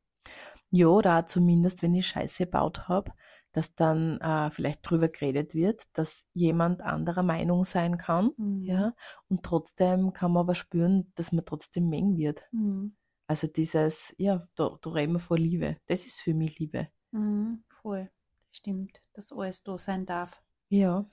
Ja, 0.69 0.87
oder 0.87 1.25
zumindest, 1.25 1.83
wenn 1.83 1.95
ich 1.95 2.07
Scheiße 2.07 2.45
gebaut 2.45 2.87
habe, 2.87 3.11
dass 3.51 3.75
dann 3.75 4.19
äh, 4.21 4.49
vielleicht 4.51 4.89
drüber 4.89 5.09
geredet 5.09 5.53
wird, 5.53 5.83
dass 5.93 6.25
jemand 6.33 6.81
anderer 6.81 7.23
Meinung 7.23 7.65
sein 7.65 7.97
kann, 7.97 8.31
mhm. 8.37 8.63
ja, 8.63 8.93
und 9.27 9.43
trotzdem 9.43 10.13
kann 10.13 10.31
man 10.31 10.41
aber 10.41 10.55
spüren, 10.55 11.11
dass 11.15 11.33
man 11.33 11.45
trotzdem 11.45 11.89
mengen 11.89 12.15
wird. 12.15 12.43
Mhm. 12.51 12.95
Also 13.27 13.47
dieses, 13.47 14.13
ja, 14.17 14.47
da, 14.55 14.77
da 14.81 14.89
reden 14.89 15.13
wir 15.13 15.19
von 15.19 15.37
Liebe. 15.37 15.77
Das 15.87 16.05
ist 16.05 16.19
für 16.19 16.33
mich 16.33 16.59
Liebe. 16.59 16.87
Mhm, 17.11 17.63
voll. 17.69 18.09
Stimmt, 18.51 19.01
dass 19.13 19.31
alles 19.31 19.63
da 19.63 19.77
sein 19.77 20.05
darf. 20.05 20.41
Ja. 20.69 21.05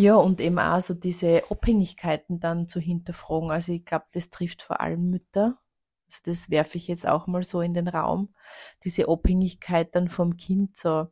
Ja, 0.00 0.14
und 0.14 0.40
eben 0.40 0.58
auch 0.58 0.80
so 0.80 0.94
diese 0.94 1.42
Abhängigkeiten 1.50 2.40
dann 2.40 2.68
zu 2.68 2.80
hinterfragen. 2.80 3.50
Also 3.50 3.72
ich 3.72 3.84
glaube, 3.84 4.06
das 4.12 4.30
trifft 4.30 4.62
vor 4.62 4.80
allem 4.80 5.10
Mütter. 5.10 5.58
Also 6.06 6.20
das 6.24 6.48
werfe 6.48 6.78
ich 6.78 6.88
jetzt 6.88 7.06
auch 7.06 7.26
mal 7.26 7.44
so 7.44 7.60
in 7.60 7.74
den 7.74 7.86
Raum. 7.86 8.34
Diese 8.82 9.08
Abhängigkeit 9.08 9.94
dann 9.94 10.08
vom 10.08 10.38
Kind, 10.38 10.78
so 10.78 11.08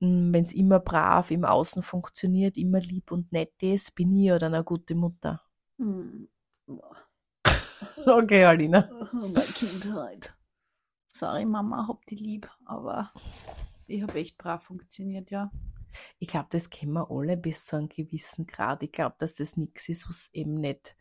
hm, 0.00 0.32
wenn 0.32 0.42
es 0.42 0.54
immer 0.54 0.80
brav 0.80 1.30
im 1.30 1.44
Außen 1.44 1.82
funktioniert, 1.82 2.56
immer 2.56 2.80
lieb 2.80 3.12
und 3.12 3.30
nett 3.30 3.62
ist, 3.62 3.94
bin 3.94 4.16
ich 4.16 4.32
oder 4.32 4.46
eine 4.46 4.64
gute 4.64 4.94
Mutter. 4.94 5.42
Hm. 5.76 6.28
Okay, 8.06 8.44
Alina. 8.44 8.88
Oh, 8.90 9.28
meine 9.28 9.44
Kindheit. 9.44 10.32
Sorry, 11.08 11.44
Mama, 11.44 11.86
hab 11.88 12.06
die 12.06 12.16
lieb, 12.16 12.48
aber 12.64 13.12
ich 13.86 14.02
habe 14.02 14.14
echt 14.14 14.38
brav 14.38 14.62
funktioniert, 14.62 15.30
ja. 15.30 15.50
Ich 16.18 16.28
glaube, 16.28 16.48
das 16.50 16.70
kennen 16.70 16.92
wir 16.92 17.10
alle 17.10 17.36
bis 17.36 17.64
zu 17.64 17.76
einem 17.76 17.88
gewissen 17.88 18.46
Grad. 18.46 18.82
Ich 18.82 18.92
glaube, 18.92 19.16
dass 19.18 19.34
das 19.34 19.56
nichts 19.56 19.88
ist, 19.88 20.08
was 20.08 20.28
eben 20.32 20.54
nicht 20.54 20.96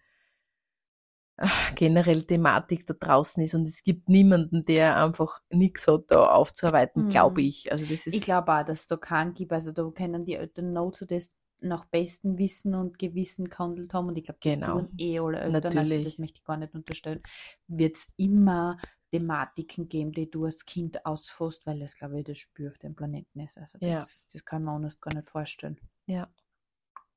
äh, 1.38 1.48
generell 1.75 2.24
Thematik 2.24 2.86
da 2.86 2.94
draußen 2.94 3.42
ist 3.44 3.56
und 3.56 3.68
es 3.68 3.84
gibt 3.84 4.10
niemanden, 4.10 4.66
der 4.66 4.98
einfach 5.04 5.42
nichts 5.50 5.88
hat, 5.88 6.06
da 6.08 6.32
aufzuarbeiten, 6.32 7.06
mhm. 7.06 7.10
glaube 7.10 7.42
ich. 7.42 7.72
Also 7.72 7.86
das 7.86 8.08
ist 8.08 8.16
ich 8.16 8.22
glaube 8.22 8.51
auch, 8.54 8.63
dass 8.63 8.82
es 8.82 8.88
da 8.88 8.98
keinen 8.98 9.34
gibt. 9.34 9.54
Also 9.54 9.72
da 9.72 9.89
können 9.92 10.25
die 10.25 10.36
Eltern 10.36 10.74
noch 10.74 10.92
zu 10.92 11.06
das 11.06 11.30
nach 11.60 11.86
bestem 11.86 12.38
Wissen 12.38 12.76
und 12.76 13.00
Gewissen 13.00 13.50
gehandelt 13.50 13.94
haben. 13.94 14.08
Und 14.08 14.18
ich 14.18 14.26
glaube, 14.26 14.40
das 14.44 14.56
genau. 14.56 14.80
tun 14.80 14.94
eh 14.98 15.20
alle 15.20 15.40
Eltern, 15.40 15.56
also 15.56 15.68
Natürlich. 15.68 15.98
also 15.98 16.10
das 16.10 16.18
möchte 16.18 16.38
ich 16.38 16.44
gar 16.44 16.58
nicht 16.58 16.74
unterstellen, 16.74 17.22
wird 17.68 17.98
es 17.98 18.08
immer 18.18 18.78
Thematiken 19.12 19.90
geben, 19.90 20.12
die 20.12 20.30
du 20.30 20.46
als 20.46 20.66
Kind 20.66 21.06
ausfasst, 21.06 21.66
weil 21.66 21.80
das, 21.80 21.96
glaube 21.96 22.20
ich, 22.20 22.26
das 22.26 22.38
Spür 22.38 22.72
auf 22.72 22.78
dem 22.78 22.96
Planeten 22.96 23.40
ist. 23.40 23.58
Also 23.58 23.78
das, 23.80 23.90
ja. 23.90 24.06
das 24.34 24.46
kann 24.46 24.64
man 24.64 24.84
uns 24.84 25.00
gar 25.00 25.14
nicht 25.14 25.30
vorstellen. 25.30 25.80
Ja. 26.06 26.28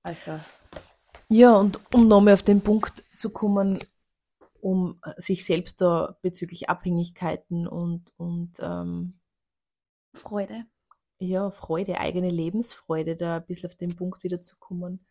Also. 0.03 0.39
Ja, 1.29 1.57
und 1.57 1.81
um 1.95 2.09
nochmal 2.09 2.35
auf 2.35 2.43
den 2.43 2.61
Punkt 2.61 3.05
zu 3.17 3.31
kommen, 3.31 3.79
um 4.61 5.01
sich 5.17 5.45
selbst 5.45 5.81
da 5.81 6.19
bezüglich 6.23 6.69
Abhängigkeiten 6.69 7.67
und, 7.67 8.13
und 8.17 8.53
ähm, 8.61 9.21
Freude 10.15 10.65
ja, 11.21 11.51
Freude, 11.51 12.01
eigene 12.01 12.31
Lebensfreude, 12.31 13.15
da 13.15 13.37
ein 13.37 13.47
bisschen 13.47 13.69
auf 13.69 13.77
den 13.77 13.95
Punkt 13.95 14.25
wieder 14.25 14.41
zu 14.41 14.57
kommen. 14.59 15.07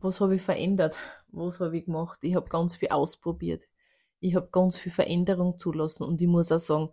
Was 0.00 0.20
habe 0.20 0.36
ich 0.36 0.42
verändert? 0.42 0.96
Was 1.28 1.60
habe 1.60 1.78
ich 1.78 1.84
gemacht? 1.84 2.18
Ich 2.22 2.34
habe 2.34 2.48
ganz 2.48 2.74
viel 2.74 2.88
ausprobiert. 2.88 3.68
Ich 4.18 4.34
habe 4.34 4.48
ganz 4.50 4.76
viel 4.76 4.92
Veränderung 4.92 5.58
zulassen 5.58 6.02
und 6.04 6.20
ich 6.20 6.28
muss 6.28 6.50
auch 6.52 6.58
sagen, 6.58 6.90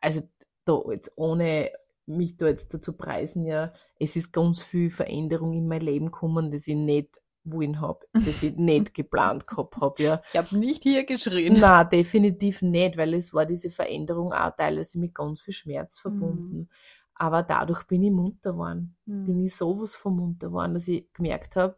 also 0.00 0.22
da 0.64 0.82
jetzt 0.90 1.12
ohne 1.16 1.70
mich 2.06 2.36
da 2.36 2.48
jetzt 2.48 2.74
dazu 2.74 2.94
preisen, 2.94 3.46
ja, 3.46 3.72
es 3.98 4.16
ist 4.16 4.32
ganz 4.32 4.60
viel 4.60 4.90
Veränderung 4.90 5.52
in 5.52 5.68
mein 5.68 5.82
Leben 5.82 6.06
gekommen, 6.06 6.50
das 6.50 6.66
ich 6.66 6.74
nicht 6.74 7.21
wollen 7.44 7.80
habe, 7.80 8.06
das 8.12 8.42
ich 8.42 8.56
nicht 8.56 8.94
geplant 8.94 9.46
gehabt 9.46 9.76
habe. 9.76 10.02
Ja. 10.02 10.22
Ich 10.32 10.38
habe 10.38 10.56
nicht 10.56 10.82
hier 10.82 11.04
geschrien. 11.04 11.58
Nein, 11.60 11.88
definitiv 11.90 12.62
nicht, 12.62 12.96
weil 12.96 13.14
es 13.14 13.34
war 13.34 13.46
diese 13.46 13.70
Veränderung 13.70 14.32
auch 14.32 14.54
teilweise 14.56 14.98
mit 14.98 15.14
ganz 15.14 15.40
viel 15.40 15.54
Schmerz 15.54 15.98
verbunden. 15.98 16.58
Mhm. 16.58 16.68
Aber 17.14 17.42
dadurch 17.42 17.84
bin 17.84 18.02
ich 18.02 18.10
munter 18.10 18.52
geworden. 18.52 18.96
Mhm. 19.06 19.24
Bin 19.26 19.44
ich 19.44 19.54
sowas 19.54 19.94
von 19.94 20.16
munter 20.16 20.48
geworden, 20.48 20.74
dass 20.74 20.88
ich 20.88 21.12
gemerkt 21.12 21.56
habe, 21.56 21.76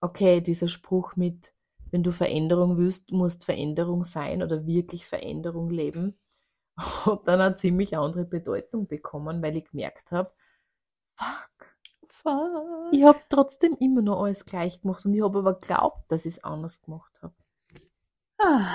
okay, 0.00 0.40
dieser 0.40 0.68
Spruch 0.68 1.16
mit, 1.16 1.52
wenn 1.90 2.02
du 2.02 2.12
Veränderung 2.12 2.76
willst, 2.76 3.12
musst 3.12 3.44
Veränderung 3.44 4.04
sein 4.04 4.42
oder 4.42 4.66
wirklich 4.66 5.06
Veränderung 5.06 5.70
leben, 5.70 6.18
hat 6.76 7.26
dann 7.26 7.40
eine 7.40 7.56
ziemlich 7.56 7.96
andere 7.96 8.24
Bedeutung 8.24 8.86
bekommen, 8.86 9.42
weil 9.42 9.56
ich 9.56 9.70
gemerkt 9.70 10.10
habe, 10.10 10.32
fuck, 11.16 11.48
Fuck. 12.26 12.92
Ich 12.92 13.04
habe 13.04 13.20
trotzdem 13.28 13.76
immer 13.78 14.02
noch 14.02 14.20
alles 14.20 14.44
gleich 14.44 14.80
gemacht 14.80 15.06
und 15.06 15.14
ich 15.14 15.22
habe 15.22 15.38
aber 15.38 15.60
geglaubt, 15.60 16.10
dass 16.10 16.26
ich 16.26 16.38
es 16.38 16.44
anders 16.44 16.82
gemacht 16.82 17.22
habe. 17.22 17.34
Ah, 18.38 18.66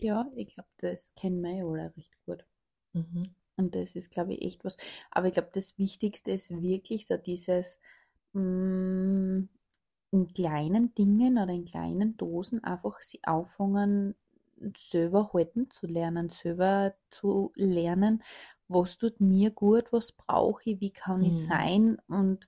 ja, 0.00 0.28
ich 0.34 0.54
glaube, 0.54 0.68
das 0.78 1.12
kennen 1.14 1.40
wir 1.40 1.52
ja 1.52 1.64
alle 1.64 1.96
recht 1.96 2.12
gut. 2.26 2.44
Mhm. 2.92 3.34
Und 3.56 3.76
das 3.76 3.94
ist, 3.94 4.10
glaube 4.10 4.34
ich, 4.34 4.42
echt 4.42 4.64
was. 4.64 4.76
Aber 5.12 5.28
ich 5.28 5.34
glaube, 5.34 5.50
das 5.52 5.78
Wichtigste 5.78 6.32
ist 6.32 6.50
wirklich 6.50 7.06
so 7.06 7.16
dieses 7.16 7.78
mh, 8.32 8.42
mm, 8.42 9.48
in 10.10 10.32
kleinen 10.32 10.94
Dingen 10.94 11.38
oder 11.38 11.52
in 11.52 11.64
kleinen 11.64 12.16
Dosen 12.16 12.62
einfach 12.64 13.00
sie 13.02 13.20
auffangen, 13.22 14.16
selber 14.76 15.32
halten 15.32 15.70
zu 15.70 15.86
lernen, 15.86 16.28
selber 16.28 16.94
zu 17.10 17.52
lernen, 17.54 18.22
was 18.68 18.96
tut 18.96 19.20
mir 19.20 19.50
gut, 19.50 19.92
was 19.92 20.12
brauche 20.12 20.62
ich, 20.70 20.80
wie 20.80 20.90
kann 20.90 21.20
mhm. 21.20 21.26
ich 21.26 21.44
sein 21.44 21.98
und 22.08 22.46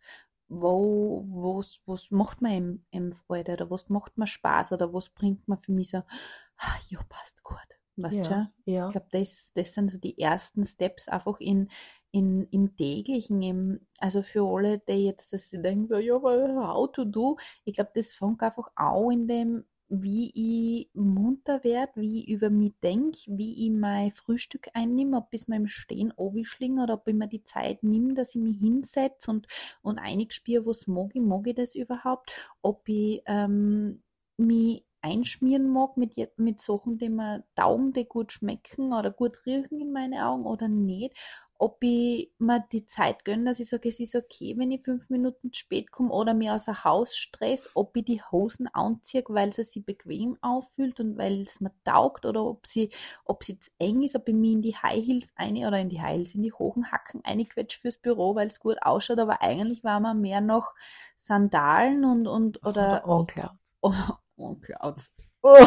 wo, 0.48 1.24
was, 1.28 1.80
was 1.86 2.10
macht 2.10 2.40
mir 2.40 2.56
im, 2.56 2.84
im 2.90 3.12
Freude 3.12 3.54
oder 3.54 3.70
was 3.70 3.88
macht 3.88 4.16
mir 4.16 4.26
Spaß 4.26 4.72
oder 4.72 4.92
was 4.92 5.08
bringt 5.08 5.48
mir 5.48 5.56
für 5.56 5.72
mich 5.72 5.90
so, 5.90 5.98
ah, 5.98 6.76
ja, 6.88 7.00
passt 7.08 7.42
gut. 7.42 7.58
Weißt 7.96 8.18
ja, 8.18 8.24
schon? 8.24 8.48
Ja. 8.66 8.86
Ich 8.86 8.92
glaube, 8.92 9.08
das, 9.10 9.50
das 9.54 9.74
sind 9.74 9.90
so 9.90 9.98
die 9.98 10.18
ersten 10.18 10.64
Steps 10.64 11.08
einfach 11.08 11.40
in, 11.40 11.68
in, 12.12 12.46
im 12.50 12.76
täglichen, 12.76 13.42
im, 13.42 13.86
also 13.98 14.22
für 14.22 14.46
alle, 14.46 14.78
die 14.78 15.04
jetzt 15.04 15.32
dass 15.32 15.48
sie 15.48 15.60
denken, 15.60 15.86
so, 15.86 15.96
ja, 15.96 16.14
how 16.20 16.90
to 16.92 17.04
do, 17.04 17.36
ich 17.64 17.74
glaube, 17.74 17.90
das 17.94 18.14
fängt 18.14 18.42
einfach 18.42 18.70
auch 18.76 19.10
in 19.10 19.26
dem 19.26 19.64
wie 19.88 20.32
ich 20.34 20.90
munter 20.94 21.62
werde, 21.62 21.92
wie 21.96 22.20
ich 22.22 22.28
über 22.28 22.50
mich 22.50 22.72
denke, 22.82 23.18
wie 23.26 23.66
ich 23.66 23.70
mein 23.70 24.12
Frühstück 24.12 24.68
einnehme, 24.74 25.18
ob 25.18 25.28
ich 25.30 25.42
es 25.42 25.48
mir 25.48 25.56
im 25.56 25.68
Stehen 25.68 26.12
anwischlinge 26.16 26.82
oder 26.82 26.94
ob 26.94 27.06
ich 27.06 27.14
mir 27.14 27.28
die 27.28 27.44
Zeit 27.44 27.82
nehme, 27.82 28.14
dass 28.14 28.34
ich 28.34 28.40
mich 28.40 28.58
hinsetze 28.58 29.30
und, 29.30 29.46
und 29.82 29.98
einig 29.98 30.32
spüre, 30.32 30.66
was 30.66 30.86
mag 30.86 31.10
ich, 31.14 31.22
mag 31.22 31.46
ich 31.46 31.54
das 31.54 31.74
überhaupt, 31.74 32.32
ob 32.62 32.88
ich 32.88 33.22
ähm, 33.26 34.02
mich 34.36 34.84
einschmieren 35.02 35.68
mag 35.68 35.96
mit, 35.96 36.16
mit 36.36 36.60
Sachen, 36.60 36.98
die 36.98 37.08
mir 37.08 37.44
taugen, 37.54 37.92
die 37.92 38.06
gut 38.06 38.32
schmecken 38.32 38.92
oder 38.92 39.12
gut 39.12 39.46
riechen 39.46 39.80
in 39.80 39.92
meine 39.92 40.26
Augen 40.26 40.46
oder 40.46 40.66
nicht 40.66 41.16
ob 41.58 41.78
ich 41.82 42.32
mir 42.38 42.64
die 42.72 42.86
Zeit 42.86 43.24
gönne, 43.24 43.44
dass 43.44 43.60
ich 43.60 43.68
sage, 43.68 43.88
es 43.88 43.98
ist 43.98 44.14
okay, 44.14 44.54
wenn 44.58 44.70
ich 44.70 44.82
fünf 44.82 45.08
Minuten 45.08 45.52
spät 45.52 45.90
komme 45.90 46.12
oder 46.12 46.34
mir 46.34 46.54
außer 46.54 46.84
Haus 46.84 47.16
stress, 47.16 47.70
ob 47.74 47.96
ich 47.96 48.04
die 48.04 48.22
Hosen 48.22 48.68
anziehe, 48.68 49.24
weil 49.28 49.52
sie 49.52 49.64
sich 49.64 49.84
bequem 49.84 50.36
auffühlt 50.42 51.00
und 51.00 51.16
weil 51.16 51.42
es 51.42 51.60
mir 51.60 51.72
taugt 51.84 52.26
oder 52.26 52.44
ob 52.44 52.66
sie, 52.66 52.90
ob 53.24 53.42
sie 53.42 53.58
zu 53.58 53.70
eng 53.78 54.02
ist, 54.02 54.16
ob 54.16 54.28
ich 54.28 54.34
mich 54.34 54.52
in 54.52 54.62
die 54.62 54.76
High 54.76 55.04
Heels 55.04 55.32
eine 55.36 55.66
oder 55.66 55.80
in 55.80 55.88
die 55.88 56.00
High 56.00 56.18
Heels, 56.18 56.34
in 56.34 56.42
die 56.42 56.52
hohen 56.52 56.92
Hacken 56.92 57.24
einquetsche 57.24 57.80
fürs 57.80 57.98
Büro, 57.98 58.34
weil 58.34 58.48
es 58.48 58.60
gut 58.60 58.76
ausschaut, 58.82 59.18
aber 59.18 59.40
eigentlich 59.40 59.82
war 59.82 60.00
man 60.00 60.20
mehr 60.20 60.40
noch 60.40 60.74
Sandalen 61.16 62.04
und, 62.04 62.26
und 62.26 62.64
oder, 62.66 63.04
oder 63.04 63.08
Onclouds. 63.08 63.58
Oder 63.80 64.20
Onclouds. 64.36 65.12
Oh. 65.42 65.66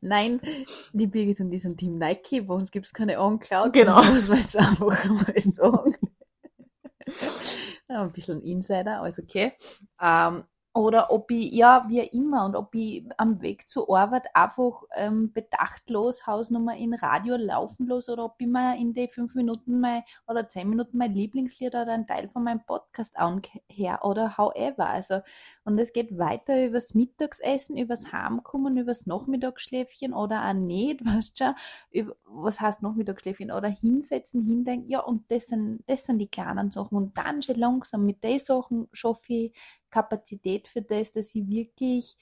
Nein, 0.00 0.40
die 0.92 1.06
Birgit 1.06 1.40
und 1.40 1.50
die 1.50 1.58
sind 1.58 1.78
Team 1.78 1.98
Nike, 1.98 2.42
bei 2.42 2.54
uns 2.54 2.70
gibt 2.70 2.86
es 2.86 2.92
keine 2.92 3.20
On-Cloud. 3.20 3.72
Genau. 3.72 4.02
Das 4.02 4.10
muss 4.10 4.28
man 4.28 4.38
jetzt 4.38 4.56
einfach 4.56 5.04
mal 5.04 5.34
sagen. 5.40 5.96
ein 7.88 8.12
bisschen 8.12 8.42
Insider, 8.42 9.00
alles 9.00 9.18
okay. 9.18 9.52
Ähm, 10.00 10.44
oder 10.74 11.12
ob 11.12 11.30
ich, 11.30 11.52
ja, 11.52 11.86
wie 11.88 12.00
immer, 12.00 12.44
und 12.44 12.56
ob 12.56 12.74
ich 12.74 13.04
am 13.16 13.40
Weg 13.40 13.68
zur 13.68 13.96
Arbeit 13.96 14.24
einfach 14.34 14.82
ähm, 14.96 15.32
bedachtlos 15.32 16.26
Hausnummer 16.26 16.76
in 16.76 16.94
Radio 16.94 17.36
laufen 17.36 17.86
los 17.86 18.08
oder 18.08 18.24
ob 18.24 18.34
ich 18.40 18.48
mir 18.48 18.76
in 18.76 18.92
die 18.92 19.06
fünf 19.06 19.36
Minuten 19.36 19.78
mein, 19.78 20.02
oder 20.26 20.48
zehn 20.48 20.68
Minuten 20.68 20.98
mein 20.98 21.12
Lieblingslied 21.14 21.76
oder 21.76 21.92
einen 21.92 22.08
Teil 22.08 22.28
von 22.28 22.42
meinem 22.42 22.66
Podcast 22.66 23.16
anher 23.16 24.00
oder 24.02 24.36
however. 24.36 24.88
Also, 24.88 25.20
und 25.64 25.78
es 25.78 25.92
geht 25.92 26.18
weiter 26.18 26.66
übers 26.66 26.92
Mittagsessen, 26.92 27.76
übers 27.76 28.12
Heimkommen, 28.12 28.76
übers 28.76 29.06
Nachmittagsschläfchen 29.06 30.12
oder 30.12 30.44
auch 30.44 30.54
nicht, 30.54 31.04
weißt 31.06 31.40
du 31.40 31.54
schon, 31.92 32.12
was 32.24 32.60
heißt 32.60 32.82
Nachmittagsschläfchen 32.82 33.52
oder 33.52 33.68
hinsetzen, 33.68 34.40
hindenken, 34.40 34.90
ja, 34.90 34.98
und 35.00 35.30
das 35.30 35.46
sind, 35.46 35.84
das 35.86 36.04
sind 36.04 36.18
die 36.18 36.26
kleinen 36.26 36.72
Sachen. 36.72 36.96
Und 36.96 37.16
dann 37.16 37.42
schon 37.42 37.54
langsam 37.54 38.04
mit 38.04 38.24
den 38.24 38.40
Sachen 38.40 38.88
schaffe 38.92 39.32
ich 39.32 39.56
Kapazität 39.94 40.66
für 40.66 40.82
das, 40.82 41.12
dass 41.12 41.32
ich 41.36 41.48
wirklich 41.48 42.18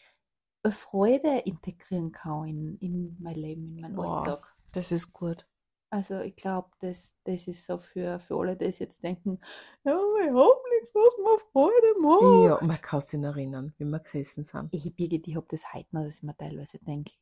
Freude 0.69 1.39
integrieren 1.39 2.13
kann 2.13 2.47
in, 2.47 2.79
in 2.79 3.17
mein 3.19 3.35
Leben, 3.35 3.65
in 3.71 3.81
meinen 3.81 3.97
wow, 3.97 4.19
Alltag. 4.19 4.55
Das 4.73 4.93
ist 4.93 5.11
gut. 5.15 5.47
Also 5.89 6.21
ich 6.21 6.37
glaube, 6.37 6.69
das, 6.81 7.17
das 7.25 7.49
ist 7.49 7.65
so 7.65 7.79
für, 7.79 8.19
für 8.21 8.37
alle, 8.37 8.57
die 8.57 8.67
jetzt 8.67 9.03
denken, 9.03 9.41
ja, 9.85 9.99
ich 10.23 10.29
habe 10.29 10.63
nichts, 10.75 10.95
was 10.95 11.17
mir 11.19 11.39
Freude 11.51 12.01
macht. 12.01 12.61
Ja, 12.61 12.67
man 12.67 12.81
kann 12.81 13.01
sich 13.01 13.21
erinnern, 13.21 13.73
wie 13.79 13.85
wir 13.85 14.01
gesessen 14.01 14.45
sind. 14.45 14.69
Ich, 14.73 14.95
Birgit, 14.95 15.27
ich 15.27 15.37
habe 15.37 15.47
das 15.49 15.73
heute 15.73 15.89
noch, 15.93 16.05
dass 16.05 16.19
ich 16.19 16.23
mir 16.23 16.37
teilweise 16.37 16.79
denke, 16.79 17.13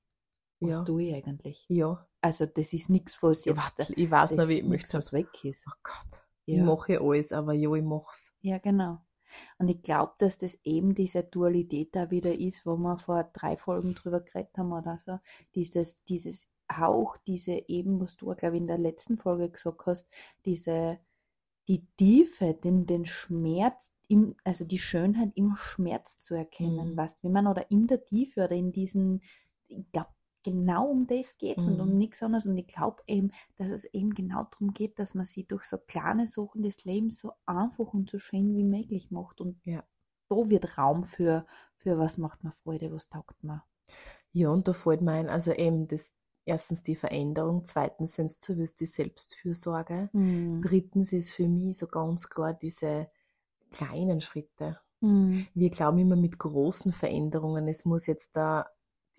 was 0.58 0.70
ja. 0.70 0.82
tue 0.82 1.02
ich 1.04 1.14
eigentlich? 1.14 1.64
Ja. 1.68 2.06
Also 2.20 2.46
das 2.46 2.72
ist 2.72 2.90
nichts, 2.90 3.22
was 3.22 3.44
jetzt... 3.44 3.56
Warte, 3.56 3.92
ich 3.94 4.10
weiß 4.10 4.32
noch, 4.32 4.48
wie 4.48 4.58
ich 4.58 4.64
möchte. 4.64 4.98
was 4.98 5.12
weg 5.12 5.44
ist. 5.44 5.64
Oh 5.68 5.78
Gott. 5.82 6.20
Ja. 6.46 6.56
Ich 6.56 6.62
mache 6.62 7.00
alles, 7.00 7.32
aber 7.32 7.52
ja, 7.52 7.72
ich 7.72 7.84
mache 7.84 8.10
es. 8.12 8.32
Ja, 8.40 8.58
genau. 8.58 9.00
Und 9.58 9.68
ich 9.68 9.82
glaube, 9.82 10.12
dass 10.18 10.38
das 10.38 10.58
eben 10.64 10.94
diese 10.94 11.22
Dualität 11.22 11.94
da 11.94 12.10
wieder 12.10 12.38
ist, 12.38 12.66
wo 12.66 12.76
wir 12.76 12.98
vor 12.98 13.24
drei 13.32 13.56
Folgen 13.56 13.94
drüber 13.94 14.20
geredet 14.20 14.56
haben 14.56 14.72
oder 14.72 14.98
so. 15.04 15.18
Dieses, 15.54 16.02
dieses 16.04 16.48
auch, 16.68 17.16
diese 17.16 17.68
eben, 17.68 18.00
was 18.00 18.16
du, 18.16 18.34
glaube 18.34 18.56
ich, 18.56 18.62
in 18.62 18.68
der 18.68 18.78
letzten 18.78 19.16
Folge 19.16 19.50
gesagt 19.50 19.86
hast, 19.86 20.08
diese, 20.44 20.98
die 21.68 21.86
Tiefe, 21.96 22.54
den, 22.54 22.86
den 22.86 23.06
Schmerz, 23.06 23.92
im, 24.08 24.34
also 24.44 24.64
die 24.64 24.78
Schönheit 24.78 25.32
im 25.34 25.56
Schmerz 25.56 26.18
zu 26.18 26.34
erkennen, 26.34 26.92
mhm. 26.92 26.96
was, 26.96 27.16
wie 27.22 27.28
man, 27.28 27.46
oder 27.46 27.70
in 27.70 27.86
der 27.86 28.04
Tiefe 28.04 28.44
oder 28.44 28.56
in 28.56 28.72
diesen, 28.72 29.22
ich 29.68 29.90
glaube, 29.92 30.10
genau 30.42 30.88
um 30.88 31.06
das 31.06 31.36
geht 31.38 31.58
es 31.58 31.66
mhm. 31.66 31.72
und 31.72 31.80
um 31.80 31.88
mhm. 31.90 31.98
nichts 31.98 32.22
anderes. 32.22 32.46
Und 32.46 32.56
ich 32.56 32.66
glaube 32.66 33.02
eben, 33.06 33.32
dass 33.56 33.70
es 33.70 33.84
eben 33.86 34.14
genau 34.14 34.44
darum 34.50 34.72
geht, 34.72 34.98
dass 34.98 35.14
man 35.14 35.26
sich 35.26 35.46
durch 35.46 35.64
so 35.64 35.78
kleine 35.78 36.26
Sachen 36.26 36.62
des 36.62 36.84
Lebens 36.84 37.18
so 37.18 37.32
einfach 37.46 37.92
und 37.92 38.10
so 38.10 38.18
schön 38.18 38.54
wie 38.56 38.64
möglich 38.64 39.10
macht. 39.10 39.40
Und 39.40 39.60
ja. 39.64 39.84
da 40.28 40.36
wird 40.48 40.78
Raum 40.78 41.04
für, 41.04 41.46
für 41.76 41.98
was 41.98 42.18
macht 42.18 42.44
mir 42.44 42.52
Freude, 42.52 42.92
was 42.92 43.08
taugt 43.08 43.42
mir. 43.42 43.64
Ja, 44.32 44.50
und 44.50 44.68
da 44.68 44.72
fällt 44.72 45.02
mir 45.02 45.12
ein, 45.12 45.28
also 45.28 45.52
eben 45.52 45.88
das, 45.88 46.12
erstens 46.44 46.82
die 46.82 46.94
Veränderung, 46.94 47.64
zweitens 47.64 48.14
sind 48.14 48.26
es 48.26 48.38
zuerst 48.38 48.80
die 48.80 48.86
Selbstfürsorge, 48.86 50.10
mhm. 50.12 50.62
drittens 50.62 51.12
ist 51.12 51.32
für 51.32 51.48
mich 51.48 51.78
so 51.78 51.86
ganz 51.86 52.28
klar 52.28 52.54
diese 52.54 53.10
kleinen 53.70 54.20
Schritte. 54.20 54.78
Mhm. 55.00 55.46
Wir 55.54 55.70
glauben 55.70 55.98
immer 55.98 56.16
mit 56.16 56.38
großen 56.38 56.92
Veränderungen, 56.92 57.66
es 57.68 57.84
muss 57.84 58.06
jetzt 58.06 58.30
da 58.34 58.66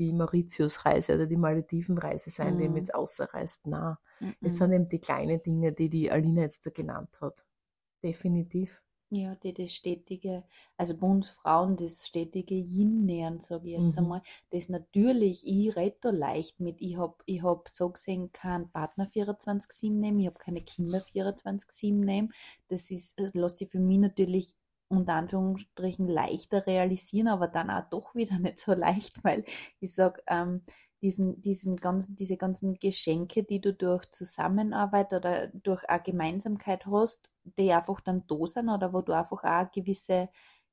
die 0.02 0.14
Mauritius-Reise 0.14 1.14
oder 1.14 1.28
die 1.28 1.38
Malediven-Reise 1.38 2.32
sein, 2.32 2.56
mhm. 2.56 2.74
die 2.74 2.80
jetzt 2.80 2.96
außerreist. 2.96 3.68
Na, 3.68 4.00
mhm. 4.20 4.36
es 4.42 4.58
sind 4.58 4.74
eben 4.74 4.90
die 4.90 5.00
kleinen 5.00 5.42
Dinge, 5.44 5.72
die 5.72 5.90
die 5.90 6.12
Alina 6.12 6.42
jetzt 6.42 6.66
da 6.66 6.72
genannt 6.72 7.20
hat. 7.22 7.46
Definitiv. 8.04 8.84
Ja, 9.14 9.36
die 9.36 9.54
das 9.54 9.74
stetige, 9.74 10.46
also 10.78 10.98
bei 10.98 11.06
uns 11.06 11.30
Frauen 11.30 11.76
das 11.76 12.08
stetige 12.08 12.56
Yin-Nähern, 12.56 13.42
sage 13.42 13.68
ich 13.68 13.78
jetzt 13.78 13.98
mhm. 13.98 14.04
einmal, 14.04 14.22
das 14.52 14.70
natürlich, 14.70 15.46
ich 15.46 15.76
rede 15.76 15.98
da 16.00 16.10
leicht 16.12 16.62
mit, 16.62 16.82
ich 16.82 16.96
habe 16.96 17.18
ich 17.26 17.44
hab 17.44 17.68
so 17.68 17.90
gesehen 17.90 18.32
keinen 18.32 18.72
Partner 18.72 19.10
24-7 19.14 19.92
nehmen, 19.92 20.22
ich 20.22 20.28
habe 20.28 20.40
keine 20.40 20.62
Kinder 20.62 21.04
24-7 21.14 21.94
nehmen, 21.94 22.34
das 22.70 22.90
ist, 22.90 23.20
das 23.20 23.34
lasse 23.34 23.66
ich 23.66 23.70
für 23.70 23.82
mich 23.82 23.98
natürlich 23.98 24.56
unter 24.92 25.14
Anführungsstrichen 25.14 26.08
leichter 26.08 26.66
realisieren, 26.68 27.28
aber 27.28 27.48
dann 27.48 27.70
auch 27.70 27.90
doch 27.90 28.16
wieder 28.16 28.40
nicht 28.40 28.60
so 28.60 28.74
leicht, 28.74 29.24
weil 29.24 29.44
ich 29.80 29.94
sage, 29.94 30.22
ähm, 30.28 30.64
diesen, 31.02 31.42
diesen 31.42 31.78
ganzen, 31.78 32.16
diese 32.16 32.38
ganzen 32.38 32.76
Geschenke, 32.76 33.44
die 33.44 33.60
du 33.60 33.74
durch 33.74 34.10
Zusammenarbeit 34.12 35.14
oder 35.14 35.48
durch 35.48 35.84
eine 35.90 36.04
Gemeinsamkeit 36.04 36.86
hast, 36.86 37.32
die 37.58 37.72
einfach 37.72 38.02
dann 38.02 38.26
da 38.28 38.46
sind 38.46 38.70
oder 38.70 38.94
wo 38.94 39.02
du 39.02 39.14
einfach 39.14 39.44
auch 39.44 39.72
gewisse, 39.72 40.30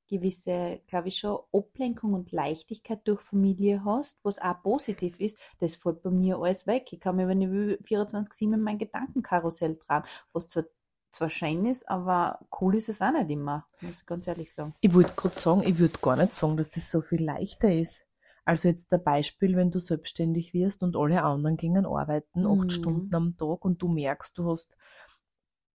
gewisse, 0.07 0.81
glaube 0.87 1.07
ich 1.07 1.17
schon, 1.17 1.39
Ablenkung 1.51 2.13
und 2.13 2.31
Leichtigkeit 2.31 3.01
durch 3.05 3.21
Familie 3.21 3.83
hast, 3.85 4.19
was 4.23 4.39
auch 4.39 4.61
positiv 4.61 5.19
ist, 5.19 5.37
das 5.59 5.77
fällt 5.77 6.03
bei 6.03 6.11
mir 6.11 6.37
alles 6.37 6.67
weg. 6.67 6.91
Ich 6.91 6.99
kann 6.99 7.15
mir, 7.15 7.27
wenn 7.27 7.41
ich 7.41 7.49
24-7 7.87 8.53
in 8.53 8.61
mein 8.61 8.77
Gedankenkarussell 8.77 9.79
dran, 9.87 10.03
was 10.33 10.47
zwar 10.47 10.65
zwar 11.11 11.29
schön 11.29 11.65
ist, 11.65 11.89
aber 11.89 12.39
cool 12.59 12.75
ist 12.75 12.89
es 12.89 13.01
auch 13.01 13.11
nicht 13.11 13.29
immer, 13.29 13.65
muss 13.81 14.01
ich 14.01 14.05
ganz 14.05 14.27
ehrlich 14.27 14.53
sagen. 14.53 14.73
Ich 14.81 14.93
wollte 14.93 15.13
gerade 15.15 15.39
sagen, 15.39 15.63
ich 15.63 15.79
würde 15.79 15.99
gar 16.01 16.15
nicht 16.15 16.33
sagen, 16.33 16.57
dass 16.57 16.71
das 16.71 16.89
so 16.89 17.01
viel 17.01 17.23
leichter 17.23 17.73
ist. 17.73 18.05
Also 18.45 18.67
jetzt 18.67 18.91
der 18.91 18.97
Beispiel, 18.97 19.55
wenn 19.55 19.69
du 19.69 19.79
selbstständig 19.79 20.53
wirst 20.53 20.81
und 20.81 20.95
alle 20.95 21.23
anderen 21.23 21.57
gingen 21.57 21.85
arbeiten, 21.85 22.41
mhm. 22.41 22.61
acht 22.61 22.71
Stunden 22.71 23.13
am 23.13 23.37
Tag 23.37 23.63
und 23.63 23.81
du 23.81 23.87
merkst, 23.87 24.37
du 24.37 24.49
hast 24.49 24.75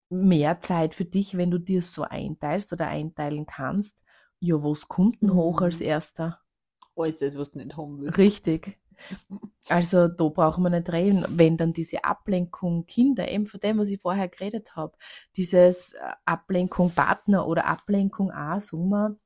mehr 0.09 0.61
Zeit 0.61 0.95
für 0.95 1.05
dich, 1.05 1.37
wenn 1.37 1.51
du 1.51 1.59
dir 1.59 1.83
so 1.83 2.03
einteilst 2.03 2.73
oder 2.73 2.89
einteilen 2.89 3.47
kannst. 3.47 3.97
Ja, 4.41 4.63
was 4.63 4.89
kommt 4.89 5.23
denn 5.23 5.31
mhm. 5.31 5.35
hoch 5.35 5.61
als 5.61 5.81
erster? 5.81 6.41
Alles 6.97 7.19
das, 7.19 7.37
was 7.37 7.51
du 7.51 7.59
nicht 7.59 7.77
haben 7.77 8.01
willst. 8.01 8.19
Richtig. 8.19 8.79
Also 9.69 10.09
da 10.09 10.29
brauchen 10.29 10.65
wir 10.65 10.71
nicht 10.71 10.93
reden, 10.93 11.25
wenn 11.29 11.57
dann 11.57 11.73
diese 11.73 12.05
Ablenkung 12.05 12.85
Kinder, 12.87 13.31
eben 13.31 13.47
von 13.47 13.61
dem, 13.61 13.79
was 13.79 13.91
ich 13.91 14.01
vorher 14.01 14.29
geredet 14.29 14.75
habe, 14.75 14.97
dieses 15.37 15.93
äh, 15.93 15.99
Ablenkung 16.25 16.91
Partner 16.91 17.47
oder 17.47 17.67
Ablenkung 17.67 18.31
auch, 18.33 18.61
sagen 18.61 18.89
wir, 18.89 19.17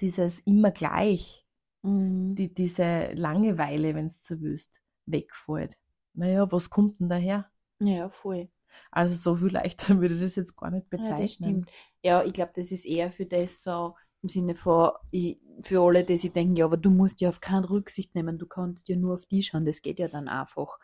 dieses 0.00 0.40
immer 0.40 0.70
gleich, 0.70 1.46
mhm. 1.82 2.34
die, 2.34 2.52
diese 2.52 3.12
Langeweile, 3.12 3.94
wenn 3.94 4.06
es 4.06 4.18
so 4.22 4.40
willst, 4.40 4.80
wegfällt. 5.06 5.78
Naja, 6.14 6.50
was 6.50 6.70
kommt 6.70 7.00
denn 7.00 7.08
daher? 7.08 7.50
Ja, 7.80 8.08
voll. 8.08 8.48
Also 8.90 9.14
so 9.14 9.34
viel 9.36 9.52
leichter 9.52 10.00
würde 10.00 10.14
ich 10.14 10.20
das 10.20 10.36
jetzt 10.36 10.56
gar 10.56 10.70
nicht 10.70 10.88
bezeichnen. 10.90 11.16
Ja, 11.16 11.22
das 11.22 11.32
stimmt. 11.32 11.70
Ja, 12.02 12.24
ich 12.24 12.32
glaube, 12.32 12.52
das 12.54 12.72
ist 12.72 12.86
eher 12.86 13.12
für 13.12 13.26
das 13.26 13.62
so, 13.62 13.94
im 14.22 14.28
Sinne 14.28 14.54
von, 14.54 14.92
ich, 15.10 15.38
für 15.62 15.82
alle, 15.82 16.04
die 16.04 16.16
sich 16.16 16.32
denken, 16.32 16.56
ja, 16.56 16.64
aber 16.64 16.76
du 16.76 16.90
musst 16.90 17.20
ja 17.20 17.28
auf 17.28 17.40
keine 17.40 17.68
Rücksicht 17.68 18.14
nehmen, 18.14 18.38
du 18.38 18.46
kannst 18.46 18.88
ja 18.88 18.96
nur 18.96 19.14
auf 19.14 19.26
die 19.26 19.42
schauen, 19.42 19.64
das 19.64 19.82
geht 19.82 19.98
ja 19.98 20.08
dann 20.08 20.28
einfach. 20.28 20.78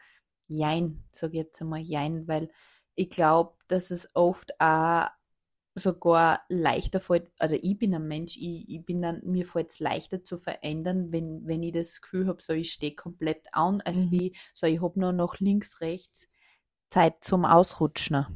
Jein, 0.48 1.04
sage 1.10 1.32
ich 1.34 1.44
jetzt 1.44 1.60
einmal 1.60 1.80
jein, 1.80 2.28
weil 2.28 2.50
ich 2.94 3.10
glaube, 3.10 3.54
dass 3.68 3.90
es 3.90 4.08
oft 4.14 4.58
auch 4.60 5.08
sogar 5.74 6.40
leichter 6.48 7.00
fällt, 7.00 7.30
also 7.38 7.56
ich 7.60 7.78
bin 7.78 7.94
ein 7.94 8.08
Mensch, 8.08 8.36
ich, 8.38 8.68
ich 8.68 8.84
bin 8.84 9.02
dann, 9.02 9.20
mir 9.24 9.46
fällt 9.46 9.70
es 9.70 9.78
leichter 9.78 10.24
zu 10.24 10.38
verändern, 10.38 11.12
wenn, 11.12 11.46
wenn 11.46 11.62
ich 11.62 11.72
das 11.72 12.00
Gefühl 12.00 12.26
habe, 12.28 12.42
so 12.42 12.54
ich 12.54 12.72
stehe 12.72 12.94
komplett 12.94 13.46
an, 13.52 13.82
als 13.82 14.06
mhm. 14.06 14.10
wie, 14.10 14.36
so 14.54 14.66
ich 14.66 14.80
habe 14.80 14.98
nur 14.98 15.12
noch 15.12 15.38
links, 15.38 15.80
rechts 15.82 16.28
Zeit 16.88 17.22
zum 17.22 17.44
Ausrutschen. 17.44 18.26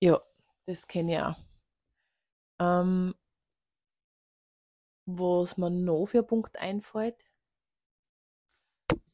Ja, 0.00 0.20
das 0.64 0.86
kenne 0.86 1.12
ich 1.12 1.20
auch. 1.20 1.49
Ähm, 2.60 3.14
was 5.06 5.56
mir 5.56 5.70
noch 5.70 6.06
für 6.06 6.22
Punkt 6.22 6.58
einfällt, 6.58 7.16